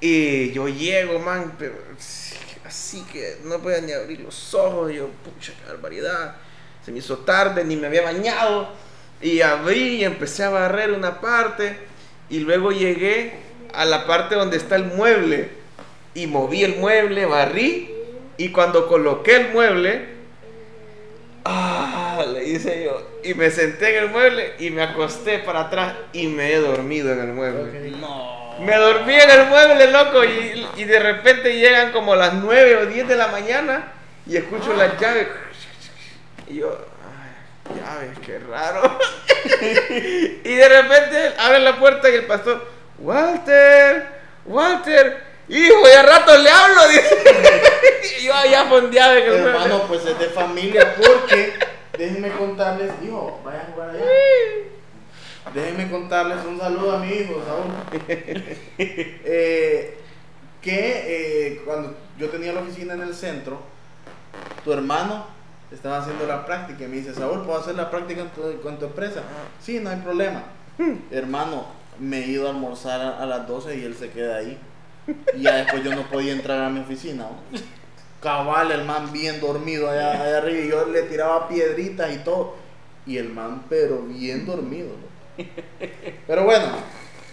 [0.01, 1.75] Y yo llego, man, pero
[2.75, 4.91] así que no podía ni abrir los ojos.
[4.91, 6.35] Y yo, pucha, qué barbaridad.
[6.83, 8.67] Se me hizo tarde, ni me había bañado.
[9.21, 11.77] Y abrí y empecé a barrer una parte.
[12.29, 13.39] Y luego llegué
[13.73, 15.49] a la parte donde está el mueble.
[16.13, 17.89] Y moví el mueble, barrí.
[18.37, 20.09] Y cuando coloqué el mueble,
[21.45, 23.07] ah, le hice yo.
[23.23, 27.13] Y me senté en el mueble y me acosté para atrás y me he dormido
[27.13, 27.91] en el mueble.
[27.91, 28.44] No.
[28.59, 32.85] Me dormí en el mueble, loco, y, y de repente llegan como las 9 o
[32.85, 33.91] 10 de la mañana
[34.27, 35.27] y escucho las llaves.
[36.47, 36.77] Y yo,
[37.69, 38.99] ay, llaves, qué raro.
[40.43, 42.65] y de repente abre la puerta y el pastor,
[42.99, 44.07] Walter,
[44.45, 47.17] Walter, hijo, ya rato le hablo, dice.
[48.19, 49.49] y yo allá fondeado mueble.
[49.49, 51.53] Hermano, pues es de familia porque
[51.97, 54.05] déjenme contarles, hijo, vayan a jugar allá.
[55.53, 58.05] Déjenme contarles un saludo a mi hijo, Saúl.
[58.77, 59.97] Eh,
[60.61, 63.59] que eh, cuando yo tenía la oficina en el centro,
[64.63, 65.27] tu hermano
[65.71, 68.79] estaba haciendo la práctica y me dice, Saúl, ¿puedo hacer la práctica en tu, con
[68.79, 69.21] tu empresa?
[69.61, 70.43] Sí, no hay problema.
[71.11, 71.65] Hermano,
[71.99, 74.59] me he ido a almorzar a, a las 12 y él se queda ahí.
[75.35, 77.23] Y ya después yo no podía entrar a mi oficina.
[77.23, 77.59] ¿no?
[78.21, 82.55] Cabal, el man bien dormido allá, allá arriba y yo le tiraba piedritas y todo.
[83.05, 84.87] Y el man, pero bien dormido.
[84.87, 85.14] ¿no?
[86.27, 86.65] Pero bueno,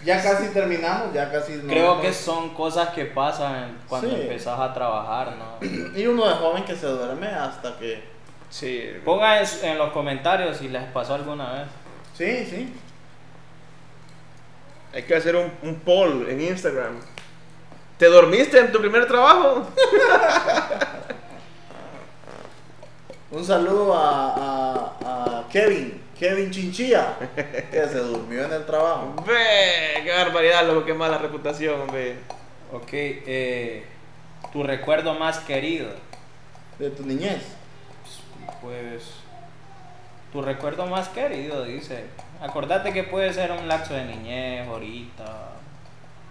[0.05, 1.57] ya casi terminamos, ya casi.
[1.59, 4.15] Creo que son cosas que pasan cuando Sí.
[4.21, 5.57] empezás a trabajar, ¿no?
[5.97, 8.03] Y uno de joven que se duerme hasta que
[8.49, 8.91] Sí.
[9.03, 11.67] Pongan en, en los comentarios si les pasó alguna vez.
[12.15, 12.73] Sí, sí.
[14.93, 16.99] Hay que hacer un, un poll en Instagram.
[17.97, 19.67] ¿Te dormiste en tu primer trabajo?
[23.31, 27.17] Un saludo a, a, a Kevin, Kevin Chinchilla,
[27.69, 29.13] que se durmió en el trabajo.
[29.27, 32.15] Ve, qué barbaridad, loco, qué mala reputación, ve.
[32.71, 33.83] Ok, eh,
[34.53, 35.89] tu recuerdo más querido.
[36.79, 37.43] De tu niñez.
[38.61, 39.15] Pues.
[40.31, 42.05] Tu recuerdo más querido, dice.
[42.41, 45.49] Acordate que puede ser un lapso de niñez, ahorita.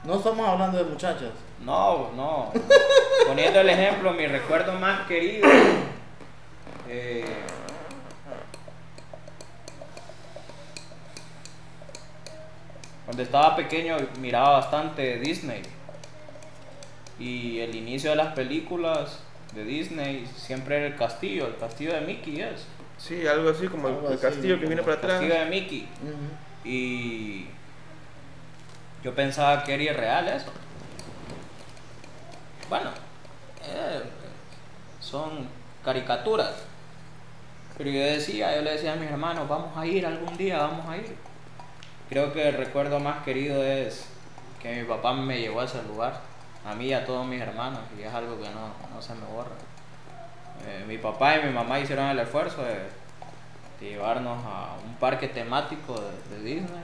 [0.05, 1.33] No estamos hablando de muchachas.
[1.61, 2.50] No, no.
[3.26, 5.46] Poniendo el ejemplo, mi recuerdo más querido.
[6.88, 7.26] eh,
[13.05, 15.62] cuando estaba pequeño miraba bastante Disney.
[17.19, 19.21] Y el inicio de las películas
[19.55, 22.67] de Disney siempre era el castillo, el castillo de Mickey es.
[22.99, 25.45] Sí, algo así como el- Algo el así, castillo que viene para el castillo atrás.
[25.45, 25.88] de Mickey.
[26.65, 27.47] Y
[29.05, 30.47] yo pensaba que era irreal eso.
[32.69, 32.91] Bueno,
[33.65, 34.03] eh,
[35.01, 35.47] son
[35.85, 36.55] caricaturas.
[37.77, 40.87] Pero yo decía, yo le decía a mis hermanos, vamos a ir algún día, vamos
[40.88, 41.15] a ir.
[42.12, 44.05] Creo que el recuerdo más querido es
[44.61, 46.20] que mi papá me llevó a ese lugar,
[46.62, 49.25] a mí y a todos mis hermanos, y es algo que no, no se me
[49.25, 49.55] borra.
[50.66, 52.87] Eh, mi papá y mi mamá hicieron el esfuerzo de,
[53.81, 56.83] llevarnos a un parque temático de, de Disney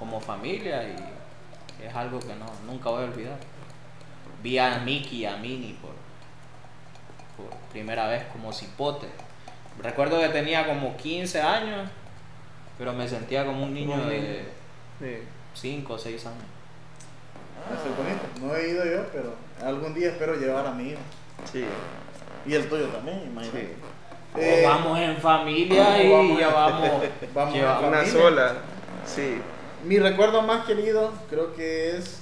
[0.00, 3.38] como familia y es algo que no, nunca voy a olvidar.
[4.42, 5.94] Vi a Mickey y a Minnie por,
[7.36, 9.06] por primera vez como cipote.
[9.80, 11.88] Recuerdo que tenía como 15 años,
[12.78, 14.34] pero me sentía como un niño Como de niño.
[15.00, 15.18] Sí.
[15.54, 16.38] 5 o 6 años.
[17.72, 18.46] Eso es bonito.
[18.46, 21.00] No he ido yo, pero algún día espero llevar a mi hijo.
[21.52, 21.64] Sí.
[22.46, 23.60] Y el tuyo también, imagínate.
[23.66, 24.40] Sí.
[24.40, 26.90] Eh, O vamos en familia y vamos- ya vamos.
[27.34, 28.12] vamos en lleva- Una familia.
[28.20, 28.54] sola.
[29.04, 29.40] Sí.
[29.84, 32.20] Mi recuerdo más querido creo que es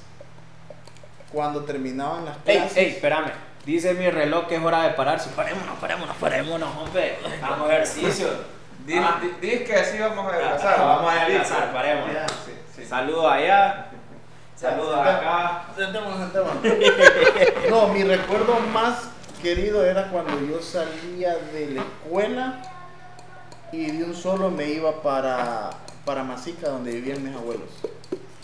[1.32, 2.76] cuando terminaban las Ey, clases.
[2.76, 3.30] ey, espérame.
[3.64, 5.30] Dice mi reloj que es hora de pararse.
[5.30, 7.16] Parémonos, parémonos, parémonos, hombre.
[7.42, 8.28] Hagamos ejercicio.
[8.94, 9.20] Ah.
[9.40, 12.14] Dices que así vamos a Ah, vamos a adelgazar, parémonos.
[12.14, 12.28] Ya.
[12.28, 12.84] Sí, sí.
[12.84, 13.88] Saludos allá.
[14.54, 15.64] Saludos acá.
[15.76, 16.62] Sentémonos, sentémonos.
[17.70, 19.08] No, mi recuerdo más
[19.42, 22.62] querido era cuando yo salía de la escuela
[23.72, 25.70] y de un solo me iba para,
[26.04, 27.68] para Masica, donde vivían mis abuelos,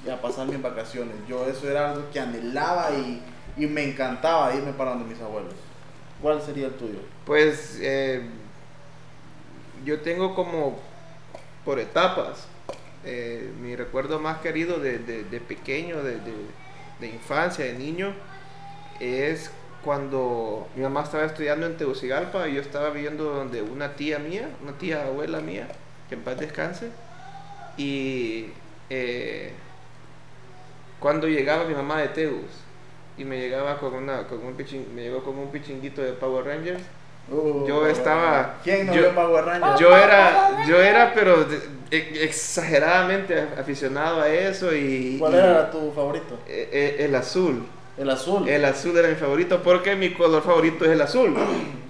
[0.04, 1.14] y a pasar mis vacaciones.
[1.28, 3.22] Yo eso era algo que anhelaba y,
[3.56, 5.54] y me encantaba irme para donde mis abuelos.
[6.20, 6.98] ¿Cuál sería el tuyo?
[7.24, 8.28] Pues eh,
[9.84, 10.78] yo tengo como
[11.64, 12.46] por etapas.
[13.04, 18.14] Eh, mi recuerdo más querido de, de- pequeño, de, de- infancia, de niño,
[19.00, 19.50] es
[19.84, 24.48] cuando mi mamá estaba estudiando en Tegucigalpa y yo estaba viviendo donde una tía mía,
[24.62, 25.68] una tía abuela mía,
[26.08, 26.90] que en paz descanse.
[27.76, 28.48] Y
[28.90, 29.52] eh,
[31.00, 32.50] cuando llegaba mi mamá de Tegus
[33.16, 34.54] y me llegaba con una con un
[34.94, 36.82] me llegó con un pichinguito de Power Rangers
[37.30, 39.80] Yo estaba- ¿Quién no yo- vio Power Rangers?
[39.80, 45.70] yo era yo era pero de- e- exageradamente aficionado a eso y ¿Cuál y- era
[45.70, 46.38] tu favorito?
[46.46, 47.64] eh, eh, el azul
[47.96, 48.46] El azul.
[48.48, 51.34] el azul era mi favorito porque mi color favorito es el azul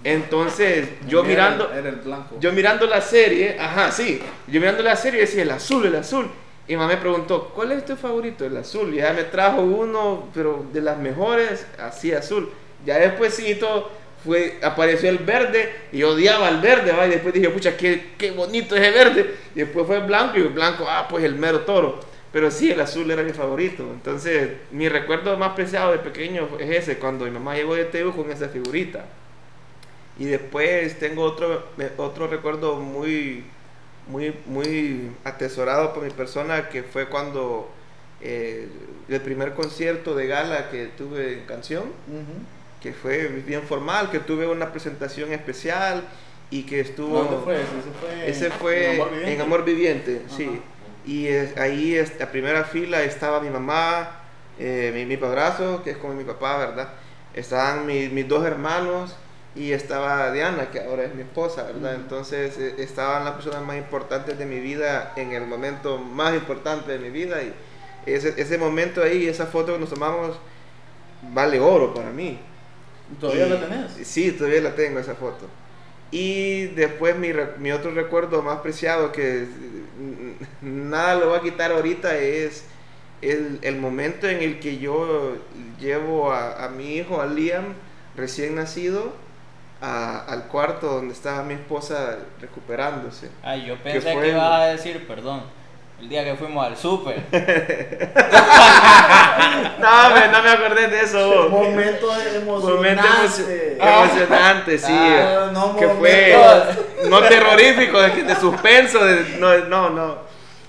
[0.05, 2.37] entonces yo mirando Era el, era el blanco.
[2.41, 4.21] yo mirando la serie, ajá, sí.
[4.49, 6.29] Yo mirando la serie decía el azul, el azul.
[6.67, 8.45] Y mamá me preguntó, ¿cuál es tu favorito?
[8.45, 8.93] El azul.
[8.93, 12.51] Y ella me trajo uno, pero de las mejores, así azul.
[12.85, 13.93] Ya despuésito
[14.25, 17.07] fue, apareció el verde y odiaba el verde, ¿va?
[17.07, 19.35] Y después dije, pucha, qué, qué bonito ese verde.
[19.55, 22.01] Y después fue el blanco y el blanco, ah, pues el mero toro.
[22.33, 23.83] Pero sí, el azul era mi favorito.
[23.93, 28.15] Entonces, mi recuerdo más preciado de pequeño es ese, cuando mi mamá llegó de Teu
[28.15, 29.05] con esa figurita.
[30.19, 33.45] Y después tengo otro, me- otro recuerdo muy,
[34.07, 37.71] muy, muy atesorado por mi persona, que fue cuando
[38.21, 38.69] eh,
[39.09, 41.85] el primer concierto de gala que tuve en canción.
[42.83, 46.03] Que fue bien formal, que tuve una presentación especial
[46.51, 47.23] y que estuvo...
[47.23, 47.67] ¿Dónde fue ese?
[48.01, 49.33] Fue, Ese fue en Amor Viviente.
[49.35, 50.37] en Amor Viviente, Ajá.
[50.37, 50.61] sí.
[51.07, 54.11] Y es- ahí es, a primera fila estaba mi mamá,
[54.59, 56.89] eh, mi, mi padrazo, que es como mi papá, ¿verdad?
[57.35, 59.17] Estaban mi- mis dos hermanos
[59.55, 61.93] y estaba Diana, que ahora es mi esposa, ¿verdad?
[61.95, 62.03] Ujú.
[62.03, 66.93] Entonces eh, estaban las personas más importantes de mi vida en el momento más importante
[66.93, 67.53] de mi vida y
[68.07, 70.37] ese, ese momento ahí, esa foto que nos tomamos,
[71.33, 72.39] vale oro para mí.
[73.21, 73.93] ¿Todavía Y- la tenés?
[74.09, 75.49] Sí, todavía la tengo esa foto.
[76.11, 79.47] Y después mi, mi otro recuerdo más preciado que
[79.99, 82.67] mm, nada lo va a quitar ahorita es
[83.23, 85.37] el, el momento en el que yo
[85.81, 87.75] llevo a, a mi hijo, a Liam,
[88.17, 89.15] recién nacido,
[89.81, 93.31] a- al cuarto donde estaba mi esposa recuperándose.
[93.43, 94.29] Ay, yo ¿Qué pensé que fue?
[94.31, 95.43] ibas a decir, perdón,
[96.03, 97.23] el día que fuimos al súper.
[99.79, 101.27] No, hombre, no me acordé de eso.
[101.29, 101.51] vos.
[101.51, 103.79] Momento Momento emocionante.
[103.81, 104.93] emo- emocionante, sí.
[104.93, 106.37] Ah, no, que fue
[107.09, 110.17] no terrorífico, de, que- de suspenso, de- no, no, no.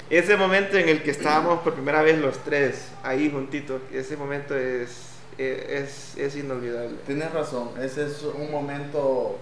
[0.10, 4.56] Ese momento en el que estábamos por primera vez los tres ahí juntitos, ese momento
[4.58, 6.96] es, es, es inolvidable.
[7.06, 9.40] Tienes razón, ese es un momento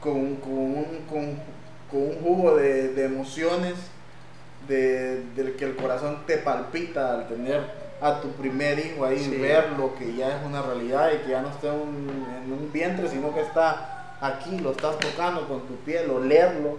[0.00, 1.34] con, con un, con,
[1.90, 3.74] con un jugo de, de emociones,
[4.68, 7.60] de, del que el corazón te palpita al tener
[8.00, 9.36] a tu primer hijo ahí, Sí.
[9.36, 12.70] verlo que ya es una realidad y que ya no está en un, en un
[12.72, 16.78] vientre, sino que está aquí, lo estás tocando con tu piel, olerlo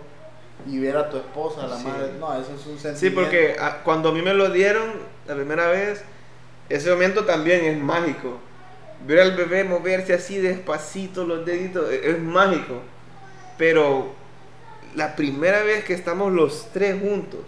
[0.67, 1.88] y ver a tu esposa, a la Sí.
[1.88, 2.12] madre.
[2.19, 3.00] No, eso es un sentimiento.
[3.00, 4.91] Sí, porque ah, cuando a mí me lo dieron
[5.28, 6.04] la primera vez,
[6.69, 8.38] ese momento también es mágico.
[9.06, 12.82] Ver al bebé moverse así despacito, los deditos, e- es mágico.
[13.58, 14.12] Pero
[14.95, 17.41] la primera vez que estamos los tres juntos,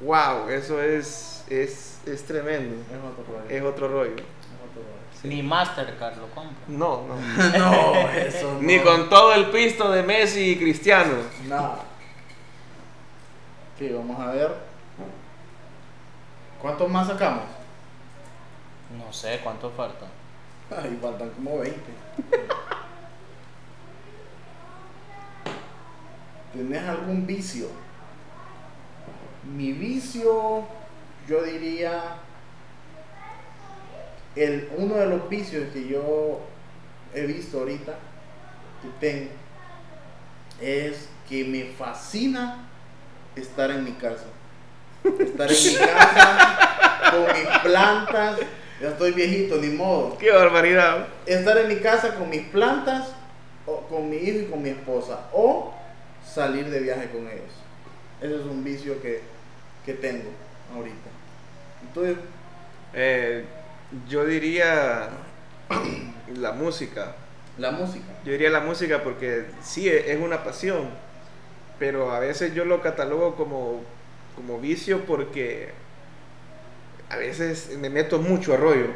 [0.00, 2.76] wow, eso es, es, es tremendo.
[2.90, 3.48] Es otro rollo.
[3.48, 4.16] Es otro rollo.
[4.16, 4.22] es
[4.70, 5.00] otro rollo.
[5.24, 6.64] Ni Mastercard lo compra.
[6.68, 7.14] No, no.
[7.58, 8.62] No, eso no.
[8.62, 11.14] Ni con todo el pisto de Messi y Cristiano.
[11.46, 11.80] Nada.
[13.78, 14.70] Sí, vamos a ver.
[16.60, 17.44] ¿Cuántos más sacamos?
[18.98, 20.06] No sé cuánto falta.
[20.70, 21.80] Ay, faltan como 20.
[26.52, 27.68] ¿Tenés algún vicio?
[29.42, 30.64] Mi vicio,
[31.28, 32.18] yo diría,
[34.36, 36.40] el, uno de los vicios que yo
[37.14, 37.94] he visto ahorita,
[38.82, 39.30] que tengo,
[40.60, 42.68] es que me fascina
[43.36, 44.26] estar en mi casa.
[45.04, 48.38] Estar en mi casa con mis plantas.
[48.80, 51.06] Ya estoy viejito, ni modo ¡Qué barbaridad!
[51.26, 53.08] estar en mi casa con mis plantas,
[53.66, 55.74] o con mi hijo y con mi esposa, o
[56.24, 57.52] salir de viaje con ellos.
[58.20, 59.22] Ese es un vicio que,
[59.92, 60.30] que tengo
[60.74, 61.10] ahorita.
[61.82, 62.16] Entonces,
[62.92, 63.44] Eh,
[64.08, 65.08] yo diría
[66.36, 67.14] la música.
[67.58, 68.06] la música.
[68.24, 70.90] Yo diría la música porque sí, e- es una pasión,
[71.78, 73.82] pero a veces yo lo catalogo como,
[74.36, 75.70] como vicio porque
[77.08, 78.88] a veces me meto mucho a rollo.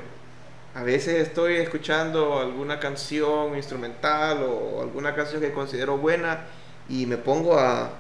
[0.74, 6.40] A veces estoy escuchando alguna canción instrumental o alguna canción que considero buena
[6.88, 7.90] y me pongo a,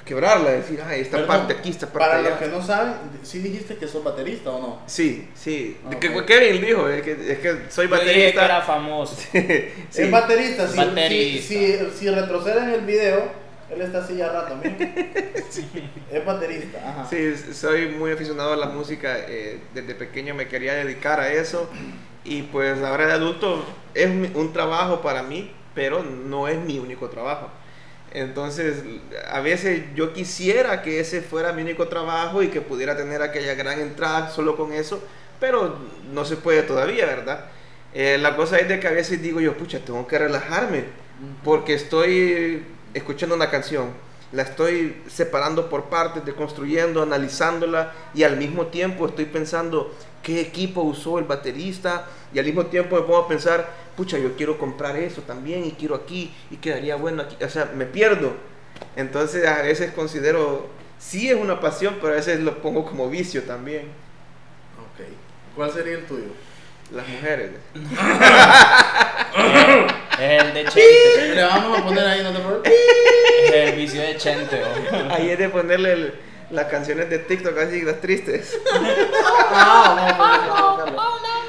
[0.00, 2.30] a quebrarla, a decir, ay, esta Perdón, parte aquí, esta parte Para allá.
[2.30, 4.78] los que no saben, ¿sí dijiste que sos baterista o no?
[4.86, 5.76] Sí, sí.
[5.86, 6.24] Ah, Que- ok.
[6.24, 8.62] Kevin dijo, es que, es que soy Yo dije que era baterista.
[8.62, 9.16] famoso.
[9.32, 10.02] Sí.
[10.02, 11.46] Es baterista, si, Baterista.
[11.48, 13.22] Si, si, si retroceden el video,
[13.70, 14.94] él está así ya rato, miren.
[16.10, 17.06] Es baterista, ajá.
[17.08, 19.16] Sí, soy muy aficionado a la música.
[19.28, 21.68] eh, desde pequeño me quería dedicar a eso.
[22.24, 27.08] Y pues ahora de adulto es un trabajo para mí, pero no es mi único
[27.10, 27.50] trabajo.
[28.14, 28.82] Entonces,
[29.30, 33.54] a veces yo quisiera que ese fuera mi único trabajo y que pudiera tener aquella
[33.54, 35.02] gran entrada solo con eso,
[35.40, 35.78] pero
[36.12, 37.46] no se puede todavía, ¿verdad?
[37.94, 40.84] Eh, la cosa es de que a veces digo yo, pucha, tengo que relajarme
[41.42, 43.90] porque estoy escuchando una canción,
[44.32, 50.82] la estoy separando por partes, deconstruyendo, analizándola y al mismo tiempo estoy pensando qué equipo
[50.82, 54.96] usó el baterista y al mismo tiempo me pongo a pensar, pucha, yo quiero comprar
[54.96, 58.32] eso también y quiero aquí y quedaría bueno aquí, o sea, me pierdo.
[58.96, 60.68] Entonces a veces considero,
[60.98, 63.82] sí es una pasión, pero a veces lo pongo como vicio también.
[64.78, 65.06] Ok.
[65.56, 66.26] ¿Cuál sería el tuyo?
[66.90, 67.50] Las mujeres.
[70.18, 71.34] Es el de Chente.
[71.34, 72.72] Le vamos a poner ahí, no te preocupes.
[73.46, 74.62] Es el vicio de Chente.
[74.62, 75.12] oh.
[75.14, 76.14] Ahí es de ponerle el-
[76.50, 78.58] las canciones de TikTok así, las tristes.
[79.54, 80.14] Ah,
[80.58, 81.41] vamos a ponerle.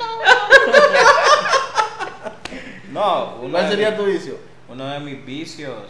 [2.93, 4.38] No, uno ¿Cuál sería tu vicio?
[4.69, 5.89] Uno de mis vicios.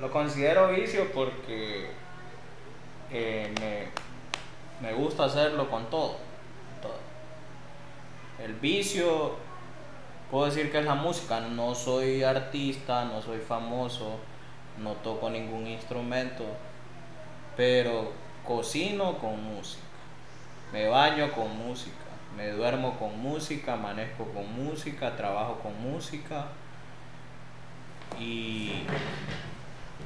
[0.00, 1.90] Lo considero vicio porque
[3.12, 3.86] eh, me,
[4.86, 6.16] me gusta hacerlo con todo,
[6.82, 6.98] todo.
[8.44, 9.36] El vicio,
[10.30, 11.38] puedo decir que es la música.
[11.40, 14.18] No soy artista, no soy famoso,
[14.78, 16.44] no toco ningún instrumento,
[17.56, 18.10] pero
[18.44, 19.84] cocino con música.
[20.72, 22.03] Me baño con música,
[22.36, 26.46] me duermo con música, amanezco con música, trabajo con música
[28.18, 28.82] y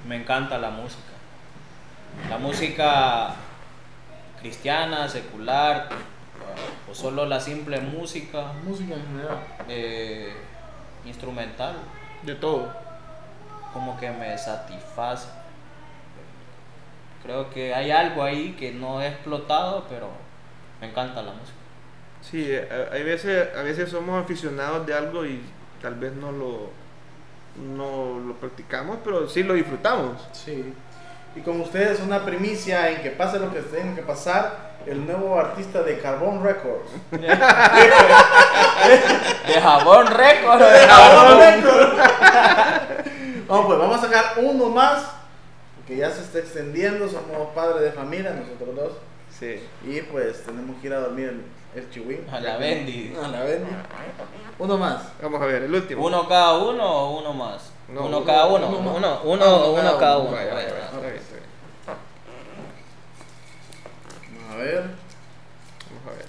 [0.06, 1.02] me encanta la música.
[2.28, 3.34] La música
[4.40, 5.88] cristiana, secular,
[6.90, 9.38] o solo la simple música Música en general.
[9.68, 10.32] eh,
[11.04, 11.76] instrumental,
[12.22, 12.72] De todo.
[13.72, 15.28] como que me satisface.
[17.22, 20.08] Creo que hay algo ahí que no he explotado, pero
[20.80, 21.57] me encanta la música.
[22.30, 25.40] Sí, a- hay veces, a veces somos aficionados de algo y
[25.80, 26.70] tal vez no lo,
[27.76, 30.20] no lo practicamos, pero sí lo disfrutamos.
[30.32, 30.72] Sí.
[31.36, 35.38] Y con ustedes una primicia en que pase lo que tenga que pasar, el nuevo
[35.38, 36.90] artista de Carbon Records.
[37.10, 37.28] De
[39.60, 40.60] jabón récord.
[40.60, 41.92] De Carbon Records.
[43.48, 45.06] Vamos pues, vamos a sacar uno más,
[45.86, 48.92] que ya se está extendiendo, somos padres de familia, nosotros dos.
[49.38, 49.58] Sí.
[49.86, 51.44] Y pues tenemos que ir a dormir
[51.78, 52.26] el, el chihuín.
[52.30, 53.14] A la Bendy.
[53.22, 53.70] A la Bendy.
[54.58, 55.02] Uno más.
[55.22, 56.04] Vamos a ver, el último.
[56.04, 57.70] ¿Uno cada uno o uno más?
[57.88, 58.66] No, uno, uno- cada uno.
[58.68, 60.28] uno Uno, uno, Ah, uno, cada cada uno.
[60.28, 60.36] uno.
[60.36, 60.74] Vaya, vaya, Vaya.
[60.76, 61.48] vaya, está bien, está bien.
[64.50, 64.82] A ver.
[65.88, 66.26] Vamos a ver.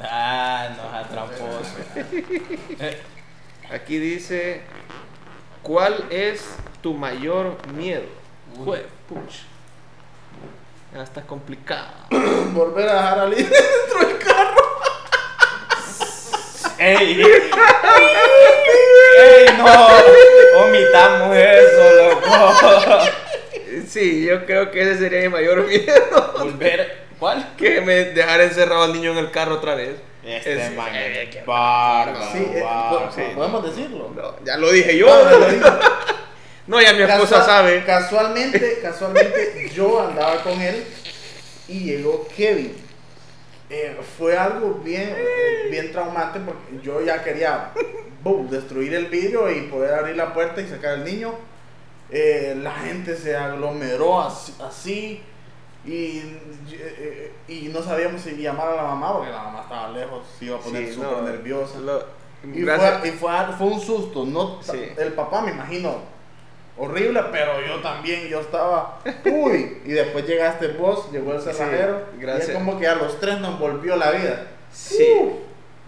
[0.00, 2.96] Ah, no es tramposo.
[3.72, 4.62] Aquí dice,
[5.62, 8.04] ¿cuál es tu mayor miedo?
[8.58, 9.42] Jue- puch.
[10.94, 11.88] Ya está complicado.
[12.52, 14.62] Volver a dejar a Liz dentro del carro.
[16.78, 17.22] ¡Ey!
[19.18, 19.64] ¡Ey, no!
[20.64, 22.30] Omitamos eso, loco.
[23.88, 26.34] Sí, yo creo que ese sería mi mayor miedo.
[26.38, 27.02] Volver.
[27.18, 27.54] ¿Cuál?
[27.56, 29.96] Que me dejar encerrado al niño en el carro otra vez.
[30.24, 32.24] Este Es- man eh, es qué bárbaro.
[32.32, 33.10] Sí, eh, bárbaro.
[33.12, 33.22] sí.
[33.34, 34.10] podemos decirlo.
[34.14, 35.06] No, ya lo dije yo.
[35.12, 35.66] Ah, lo digo.
[36.66, 37.84] No, ya mi esposa Casual- sabe.
[37.84, 40.84] Casualmente, casualmente yo andaba con él
[41.68, 42.74] y llegó Kevin.
[43.70, 45.14] Eh, fue algo bien,
[45.70, 47.70] bien traumante porque yo ya quería
[48.22, 51.34] boom, destruir el vidrio y poder abrir la puerta y sacar al niño.
[52.10, 55.22] Eh, la gente se aglomeró así, así
[55.86, 56.22] y,
[56.70, 60.44] eh, y no sabíamos si llamar a la mamá porque la mamá estaba lejos, se
[60.44, 61.78] iba a poner Sí, súper no, nerviosa.
[61.80, 62.04] lo-
[62.44, 64.78] Y, fue, y fue, fue un susto, no Sí.
[64.98, 65.96] el papá me imagino
[66.84, 72.02] horrible, pero yo también, yo estaba, uy, y después llegaste vos, llegó el Sí, cerrajero,
[72.16, 72.48] y gracias.
[72.50, 74.46] es como que a los tres nos volvió la vida.
[74.72, 75.38] Sí, Uh,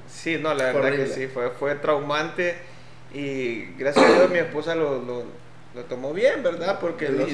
[0.09, 2.57] sí, no, la verdad que sí, fue, fue traumante
[3.13, 5.25] y gracias a Dios mi esposa lo, lo,
[5.75, 6.79] lo tomó bien, ¿verdad?
[6.81, 7.27] Porque Lo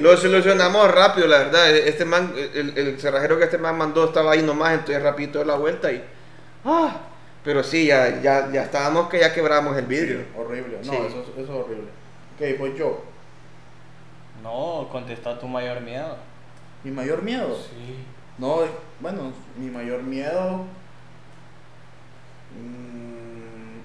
[0.00, 1.70] lo, solucionamos rápido, la verdad.
[1.76, 5.44] Este man, el, el cerrajero que este man mandó estaba ahí nomás, entonces rapidito de
[5.46, 6.02] la vuelta y...
[6.64, 7.00] ¡Ah!
[7.44, 10.18] Pero sí, ya, ya, ya estábamos que ya quebramos el vidrio.
[10.20, 10.96] Sí, horrible, no, Sí.
[10.96, 11.88] eso, eso es horrible.
[12.42, 13.00] Ok, pues yo,
[14.42, 16.16] No, contesta tu mayor miedo.
[16.82, 17.98] mi mayor miedo, Sí.
[18.38, 18.62] no,
[18.98, 20.64] bueno, mi mayor miedo,
[22.58, 23.78] mm,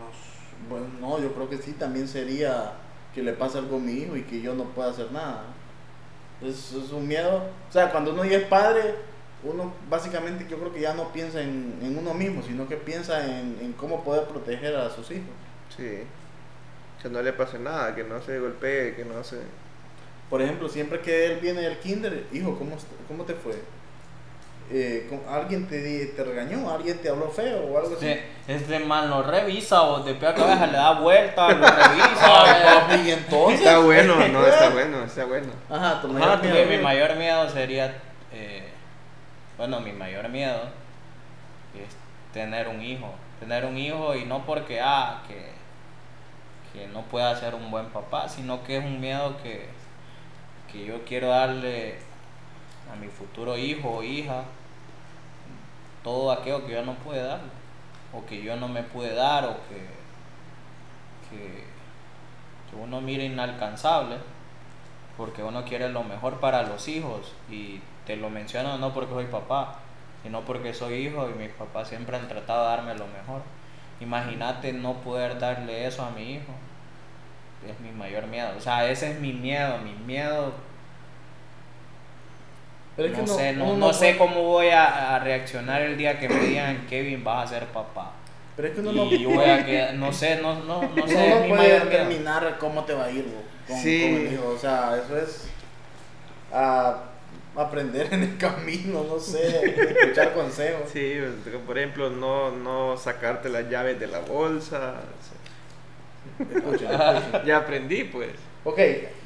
[0.00, 2.72] no, bueno, no, yo creo que sí, también sería
[3.14, 5.44] que le pase algo a mi hijo y que yo no pueda hacer nada.
[6.42, 7.44] Es, es un miedo.
[7.68, 8.94] O sea, cuando uno ya es padre,
[9.44, 13.24] uno básicamente yo creo que ya no piensa en, en uno mismo, sino que piensa
[13.26, 15.28] en, en cómo poder proteger a sus hijos.
[15.76, 16.02] Sí.
[17.02, 19.38] Que no le pase nada, que no se golpee, que no se...
[20.28, 22.76] Por ejemplo, siempre que él viene del kinder, hijo, ¿cómo,
[23.08, 23.54] cómo te fue?
[24.72, 26.70] Eh, ¿con- ¿Alguien te, te regañó?
[26.70, 28.06] ¿Alguien te habló feo o algo así?
[28.06, 32.96] Este, este man lo revisa o de pie a cabeza le da vuelta, lo revisa.
[33.04, 33.58] y entonces.
[33.60, 35.48] Está bueno, no, está bueno, está bueno.
[35.68, 36.66] Ajá, tu Ajá, mayor miedo.
[36.70, 37.92] mi mayor miedo sería,
[38.32, 38.68] eh,
[39.56, 40.60] bueno, mi mayor miedo
[41.74, 41.96] es
[42.32, 43.12] tener un hijo.
[43.40, 45.50] Tener un hijo y no porque, ah, que,
[46.72, 49.68] que no pueda ser un buen papá, sino que es un miedo que,
[50.70, 51.98] que yo quiero darle
[52.92, 54.44] a mi futuro hijo o hija
[56.02, 57.50] todo aquello que yo no pude darle,
[58.12, 59.86] o que yo no me pude dar, o que,
[61.28, 61.64] que,
[62.70, 64.16] que uno mira inalcanzable
[65.16, 69.26] porque uno quiere lo mejor para los hijos y te lo menciono no porque soy
[69.26, 69.76] papá,
[70.22, 73.42] sino porque soy hijo y mis papás siempre han tratado de darme lo mejor.
[74.00, 76.52] Imagínate no poder darle eso a mi hijo.
[77.68, 78.48] Es mi mayor miedo.
[78.56, 80.52] O sea, ese es mi miedo, mi miedo.
[82.96, 85.14] Pero es que no, no- sé, no, uno no no sé puede- cómo voy a,
[85.16, 88.12] a reaccionar el día que me digan Kevin vas a ser papá.
[88.56, 90.88] Pero es que uno no, Y yo voy a quedar, no sé, no, no, no
[90.92, 94.02] uno sé, no mi puede determinar cómo te va a ir bo, con, Sí.
[94.02, 94.48] con el hijo.
[94.48, 95.48] O sea, eso es
[96.52, 97.04] ah,
[97.62, 100.90] aprender en el camino, no sé, escuchar consejos.
[100.92, 101.14] Sí,
[101.66, 105.00] por ejemplo, no, no sacarte las llaves de la bolsa.
[106.38, 107.42] Escuchen, escuchen.
[107.46, 108.30] Ya aprendí, pues.
[108.64, 108.78] Ok,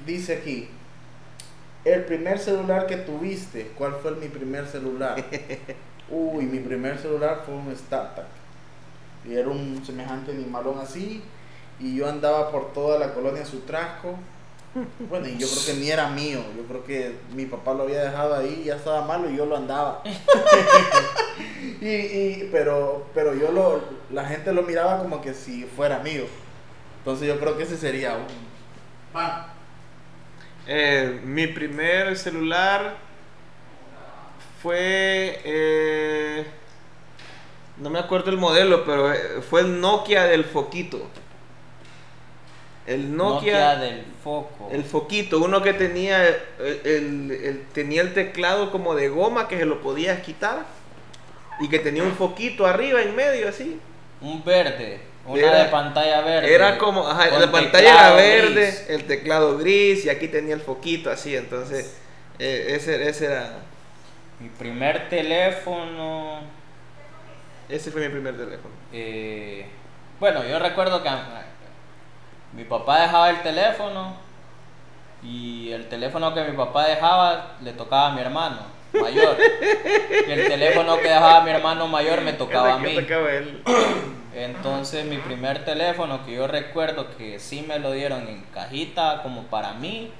[0.06, 0.68] dice aquí.
[1.84, 5.22] El primer celular que tuviste, ¿cuál fue mi primer celular?
[6.10, 8.24] Uy, mi primer celular fue un StarTAC.
[9.26, 11.22] Y era un semejante animalón así.
[11.80, 14.18] Y yo andaba por toda la colonia Sutrasco.
[15.08, 16.40] Bueno, y yo creo que ni era mío.
[16.56, 19.56] Yo creo que mi papá lo había dejado ahí, ya estaba malo y yo lo
[19.56, 20.02] andaba.
[21.80, 26.24] y, y- pero, pero yo lo, la gente lo miraba como que si fuera mío.
[26.98, 28.26] Entonces yo creo que ese sería un...
[29.16, 29.50] Va.
[30.66, 32.96] Eh, mi primer celular
[34.62, 35.40] fue.
[35.44, 36.46] eh,
[37.78, 41.08] no, me acuerdo el modelo, pero eh, fue el Nokia del foquito.
[42.86, 44.68] El Nokia, del foco.
[44.70, 46.36] el foquito, uno que tenía el,
[46.84, 50.66] el- el- tenía el teclado como de goma que se lo podías quitar
[51.60, 53.80] y que tenía un foquito arriba en medio así.
[54.20, 55.00] Un verde.
[55.26, 56.54] Una Era- de pantalla verde.
[56.54, 58.84] Era como, ajá, la pantalla era verde, gris.
[58.90, 61.96] el teclado gris y aquí tenía el foquito así, entonces
[62.38, 63.60] eh, ese, ese era,
[64.40, 66.40] Mi primer teléfono.
[67.70, 68.74] ese fue mi primer teléfono.
[68.92, 69.64] eh,
[70.20, 71.08] bueno, yo recuerdo que
[72.54, 74.14] mi papá dejaba el teléfono
[75.22, 78.58] y el teléfono que mi papá dejaba le tocaba a mi hermano
[78.92, 79.36] mayor.
[80.26, 83.62] y el teléfono que dejaba mi hermano mayor me tocaba a ¿Qué mí.
[84.34, 89.44] Entonces mi primer teléfono que yo recuerdo que sí me lo dieron en cajita como
[89.44, 90.12] para mí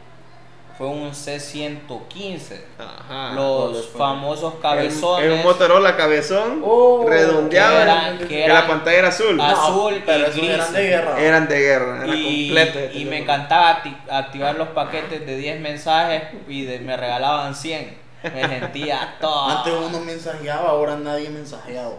[0.77, 2.61] fue un C115.
[2.79, 3.33] Ajá.
[3.35, 5.27] Los famosos cabezones.
[5.31, 9.41] Es un Motorola cabezón, Oh, redondeado, que eran- que, que la pantalla era azul.
[9.41, 11.21] Azul pero y eran de guerra.
[11.21, 12.79] Eran de guerra, era y, completo.
[12.79, 17.55] ese y me encantaba acti- activar los paquetes de 10 mensajes y de- me regalaban
[17.55, 17.97] 100.
[18.23, 19.51] Me sentía todo.
[19.51, 21.99] Antes uno mensajeaba, ahora nadie mensajeado.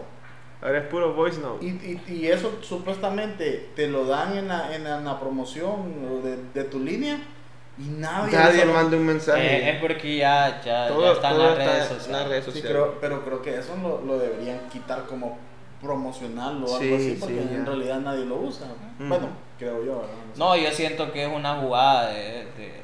[0.62, 1.64] Ahora es puro voice note.
[1.64, 6.22] Y, y, y eso supuestamente te lo dan en la, en la, en la promoción
[6.24, 7.18] de, de tu línea
[7.78, 9.40] y nadie, Nadie usa lo- manda un mensaje.
[9.58, 12.08] Eh, es porque ya, ya, todo ya están las está redes en sociales.
[12.20, 12.70] las redes Sí, sociales.
[12.72, 15.38] creo, pero creo que eso lo, lo deberían quitar como
[15.82, 17.64] promocional o algo Sí, así, porque sí, en ya.
[17.64, 18.66] realidad nadie lo usa.
[18.98, 19.08] Mm.
[19.10, 20.02] Bueno, creo yo.
[20.36, 22.22] No, yo siento que es una jugada de,
[22.56, 22.82] de-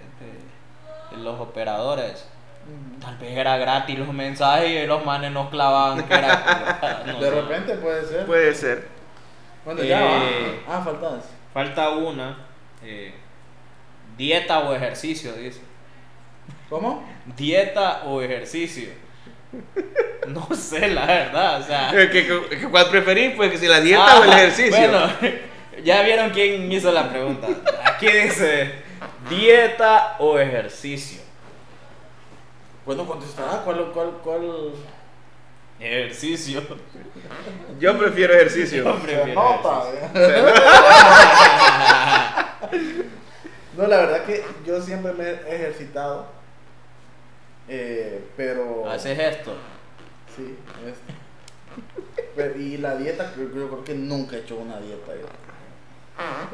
[1.10, 2.26] de- de los operadores.
[3.00, 7.02] Tal vez era gratis los mensajes y los manes nos clavaban que era.
[7.06, 7.40] no de sé.
[7.40, 8.26] repente puede ser.
[8.26, 8.88] Puede ser.
[9.64, 10.24] Bueno, ya va.
[10.24, 11.24] Eh, Ah, faltas.
[11.52, 12.36] Falta una.
[12.84, 13.14] eh,
[14.16, 15.60] dieta o ejercicio, dice.
[16.68, 17.06] ¿Cómo?
[17.36, 18.88] Dieta o ejercicio.
[20.28, 21.60] No sé, la verdad.
[21.60, 21.90] O sea.
[21.92, 23.34] Eh, ¿qué- qué- qué- ¿Cuál preferís?
[23.36, 24.76] Pues que si la dieta o el Ah, ejercicio.
[24.78, 25.10] Bueno,
[25.84, 27.48] ya vieron quién hizo la pregunta.
[27.84, 28.72] Aquí dice:
[29.28, 31.20] dieta o ejercicio.
[32.86, 33.58] Bueno, contestará.
[33.62, 34.72] ¿Cuál, cuál, cuál?
[35.78, 36.62] Ejercicio.
[37.78, 38.84] Yo prefiero ejercicio.
[38.84, 39.82] Yo Se prefiero nota,
[40.14, 40.54] ejercicio.
[43.82, 43.86] ¿eh?
[43.86, 46.26] No, la verdad que yo siempre me he ejercitado.
[47.68, 48.88] eh, pero.
[48.90, 49.54] Haces esto.
[50.36, 50.56] Sí,
[50.86, 50.98] es-
[52.36, 55.12] Pero, y la dieta, yo, yo creo que nunca he hecho una dieta.
[55.14, 55.26] yo.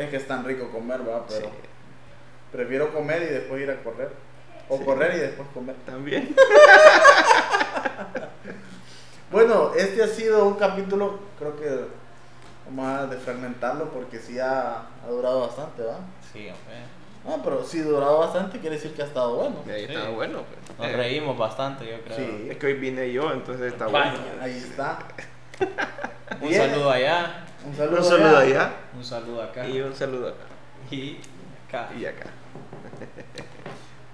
[0.03, 1.23] Es que es tan rico comer, ¿verdad?
[1.29, 1.53] Pero Sí.
[2.53, 4.11] prefiero comer y después ir a correr.
[4.69, 4.85] O Sí.
[4.85, 5.75] correr y después comer.
[5.87, 6.35] También.
[9.31, 11.69] Bueno, este ha sido un capítulo, creo que
[12.67, 15.99] vamos a desfragmentarlo porque sí ha, ha durado bastante, ¿va?
[16.33, 16.98] Sí, hombre.
[17.29, 19.57] Ah, pero si durado bastante quiere decir que ha estado bueno.
[19.67, 19.93] Ahí Sí.
[19.95, 20.43] está bueno.
[20.43, 20.79] pues.
[20.79, 22.17] Nos Eh, reímos bastante, yo creo.
[22.17, 22.47] Sí.
[22.51, 24.13] Es que hoy vine yo, entonces está Vaya.
[24.13, 24.43] bueno.
[24.43, 24.99] Ahí está.
[26.41, 26.71] Un Bien.
[26.71, 28.61] saludo allá, Un saludo, Un saludo allá.
[28.61, 29.67] allá un saludo acá.
[29.69, 30.45] y un saludo acá.
[30.91, 31.19] Y
[31.69, 31.89] acá.
[31.99, 32.27] Y acá.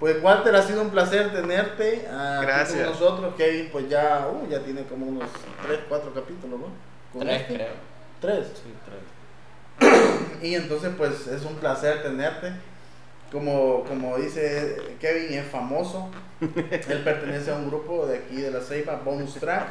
[0.00, 2.82] Pues Walter, ha sido un placer tenerte aquí Gracias.
[2.82, 3.34] con nosotros.
[3.36, 5.30] Kevin, pues ya, uh, ya tiene como unos
[5.66, 6.66] 3, 4 capítulos, ¿no?
[7.12, 7.54] Con Tres, este.
[7.54, 7.72] creo.
[8.20, 8.46] 3.
[8.54, 9.90] Sí, tres.
[10.42, 12.52] Y entonces, pues es un placer tenerte.
[13.34, 16.08] Como, como dice Kevin, es famoso.
[16.40, 19.66] Él pertenece a un grupo de aquí de la Ceiba, Bonus Track.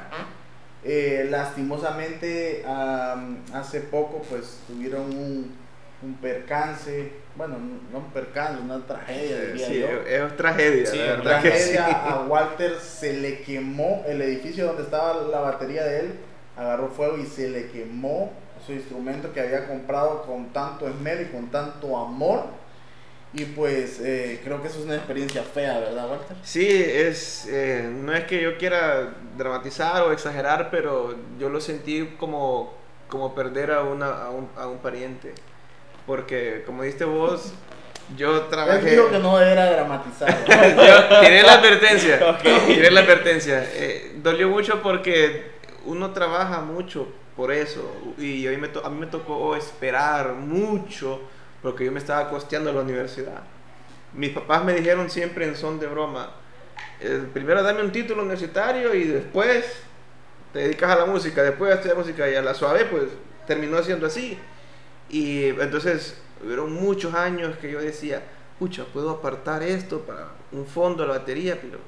[0.84, 5.56] Eh, lastimosamente, am, hace poco, pues tuvieron un,
[6.02, 7.14] un percance.
[7.36, 7.56] Bueno,
[7.92, 9.88] no un percance, una tragedia, diría Sí, yo.
[9.88, 11.74] es tragedia, Sí, la es verdad que sí.
[11.74, 16.14] tragedia a Walter se le quemó el edificio donde estaba la batería de él,
[16.58, 18.32] agarró fuego y se le quemó
[18.66, 22.44] su instrumento que había comprado con tanto esmero y con tanto amor.
[23.36, 26.38] Y pues eh, creo que eso es una experiencia fea, ¿verdad, Walter?
[26.44, 32.16] Sí, es, eh, no es que yo quiera dramatizar o exagerar, pero yo lo sentí
[32.20, 32.76] como,
[33.08, 35.34] como perder a, una, a, un, a un pariente.
[36.06, 37.54] Porque, como diste vos,
[38.16, 38.92] yo Él trabajé...
[38.92, 40.32] dijo que no era dramatizado.
[40.48, 42.20] Yo tiré la advertencia.
[42.30, 42.68] Ok.
[42.68, 43.66] Tiré la advertencia.
[43.74, 45.54] Eh, dolió mucho porque
[45.86, 47.90] uno trabaja mucho por eso.
[48.20, 51.22] Y a mí, me to- a mí me tocó esperar mucho
[51.64, 53.42] porque yo me estaba costeando la universidad.
[54.14, 56.32] Mis papás me dijeron siempre en son de broma,
[57.00, 59.66] eh, primero dame un título universitario y después
[60.52, 63.06] te dedicas a la música, después a estudiar música y a la suave pues
[63.48, 64.38] terminó siendo así.
[65.10, 68.22] Y entonces hubieron muchos años que yo decía,
[68.60, 71.80] pucha, puedo apartar esto para un fondo de la batería, pero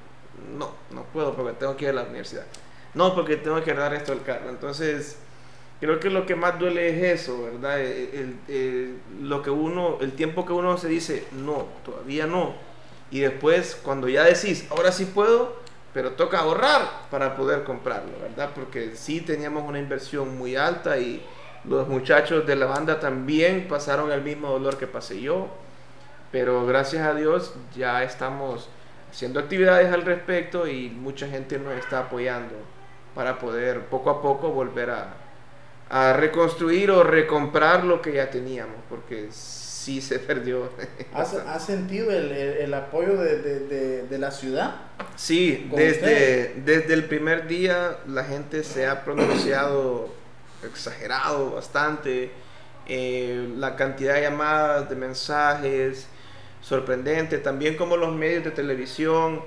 [0.58, 2.46] no, no puedo porque tengo que ir a la universidad.
[2.94, 4.50] No, porque tengo que dar esto del carro.
[4.50, 5.18] Entonces,
[5.80, 7.80] creo que lo que más duele es eso, ¿verdad?
[7.82, 12.54] El, el- el- lo que uno, el tiempo que uno se dice, no, todavía no.
[13.12, 15.58] Y después, cuando ya decís, ahora sí puedo,
[15.94, 18.52] pero toca ahorrar para poder comprarlo, ¿verdad?
[18.56, 21.24] Porque sí teníamos una inversión muy alta y
[21.64, 25.48] los muchachos de la banda también pasaron el mismo dolor que pasé yo,
[26.32, 28.70] pero gracias a Dios ya estamos
[29.12, 32.56] haciendo actividades al respecto y mucha gente nos está apoyando
[33.14, 35.14] para poder poco a poco volver a,
[35.90, 40.70] a reconstruir o recomprar lo que ya teníamos, porque sí se perdió.
[41.14, 44.76] ¿Has, has sentido el, el- el apoyo de, de- de- de la ciudad?
[45.16, 50.10] Sí, desde, desde el primer día la gente se ha pronunciado
[50.64, 52.32] exagerado bastante.
[52.88, 56.08] eh, la cantidad de llamadas, de mensajes,
[56.62, 57.38] sorprendente.
[57.40, 59.42] También como los medios de televisión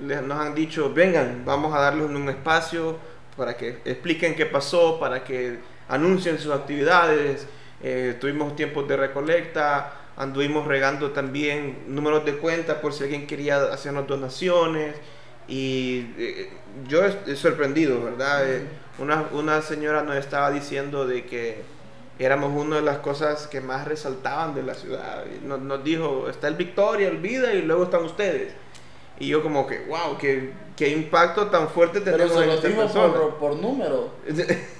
[0.00, 2.98] les, nos han dicho, vengan, vamos a darles un espacio
[3.36, 5.58] para que expliquen qué pasó, para que
[5.88, 7.46] anuncien sus actividades.
[7.82, 13.64] Eh, tuvimos tiempos de recolecta, anduvimos regando también números de cuenta por si alguien quería
[13.64, 14.96] hacernos donaciones.
[15.46, 16.50] Y eh,
[16.88, 18.50] yo estoy sorprendido, ¿verdad?
[18.50, 18.66] Eh,
[18.98, 21.62] una, una señora nos estaba diciendo de que
[22.18, 25.24] éramos una de las cosas que más resaltaban de la ciudad.
[25.44, 28.54] Nos, nos dijo, está el Victoria, el Vida y luego están ustedes.
[29.18, 32.54] Y yo como que, wow, qué, qué impacto tan fuerte Pero tenemos se en lo
[32.54, 33.12] esta digo persona.
[33.14, 34.10] por, por número.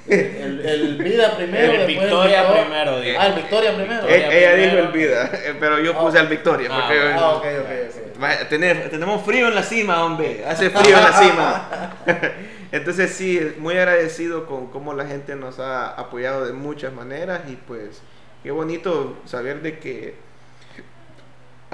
[0.07, 1.73] El, el vida primero.
[1.73, 3.19] El Victoria Victor- primero, digo.
[3.21, 4.03] Ah, el Victoria primero.
[4.07, 4.29] Victoria.
[4.29, 4.87] E- ella dijo primero.
[4.87, 6.21] el Vida, eh, pero yo puse Ah.
[6.21, 6.69] al Victoria.
[6.71, 7.71] Ah, Porque, Ah, ok, ok,
[8.13, 8.19] ok.
[8.21, 10.45] Vaya, Tenemos, tenemos frío en la cima, hombre.
[10.47, 11.93] Hace frío en la cima.
[12.73, 17.55] Entonces sí, muy agradecido con cómo la gente nos ha apoyado de muchas maneras y
[17.57, 18.03] pues
[18.43, 20.17] qué bonito saber de que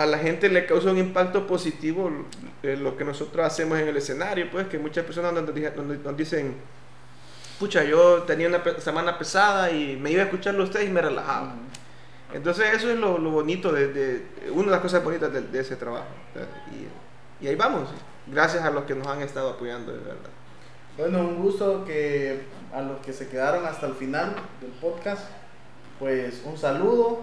[0.02, 2.10] a la gente le causa un impacto positivo
[2.62, 6.16] eh, lo que nosotros hacemos en el escenario, pues que muchas personas nos, nos- nos
[6.16, 6.54] dicen,
[7.58, 10.92] pucha, yo tenía una pe- semana pesada y me iba a escucharlo a ustedes y
[10.92, 11.54] me relajaba.
[12.32, 14.22] Entonces eso es lo, lo bonito, de, de-
[14.52, 16.06] una de las cosas bonitas de, de ese trabajo.
[17.42, 17.88] y ahí vamos,
[18.26, 20.30] gracias a los que nos han estado apoyando, de verdad.
[20.96, 22.40] Bueno, un gusto que
[22.72, 25.24] a los que se quedaron hasta el final del podcast,
[25.98, 27.20] pues un saludo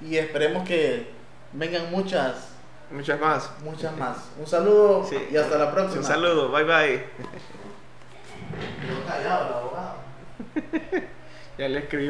[0.00, 1.18] y esperemos que
[1.52, 2.48] vengan muchas,
[2.90, 3.50] Muchas más.
[3.62, 4.16] muchas más.
[4.38, 5.16] Un saludo Sí.
[5.30, 6.00] y hasta la próxima.
[6.00, 7.04] Un saludo, bye bye.
[8.80, 9.94] Quedó callado el abogado.
[11.58, 12.08] Ya le escribió.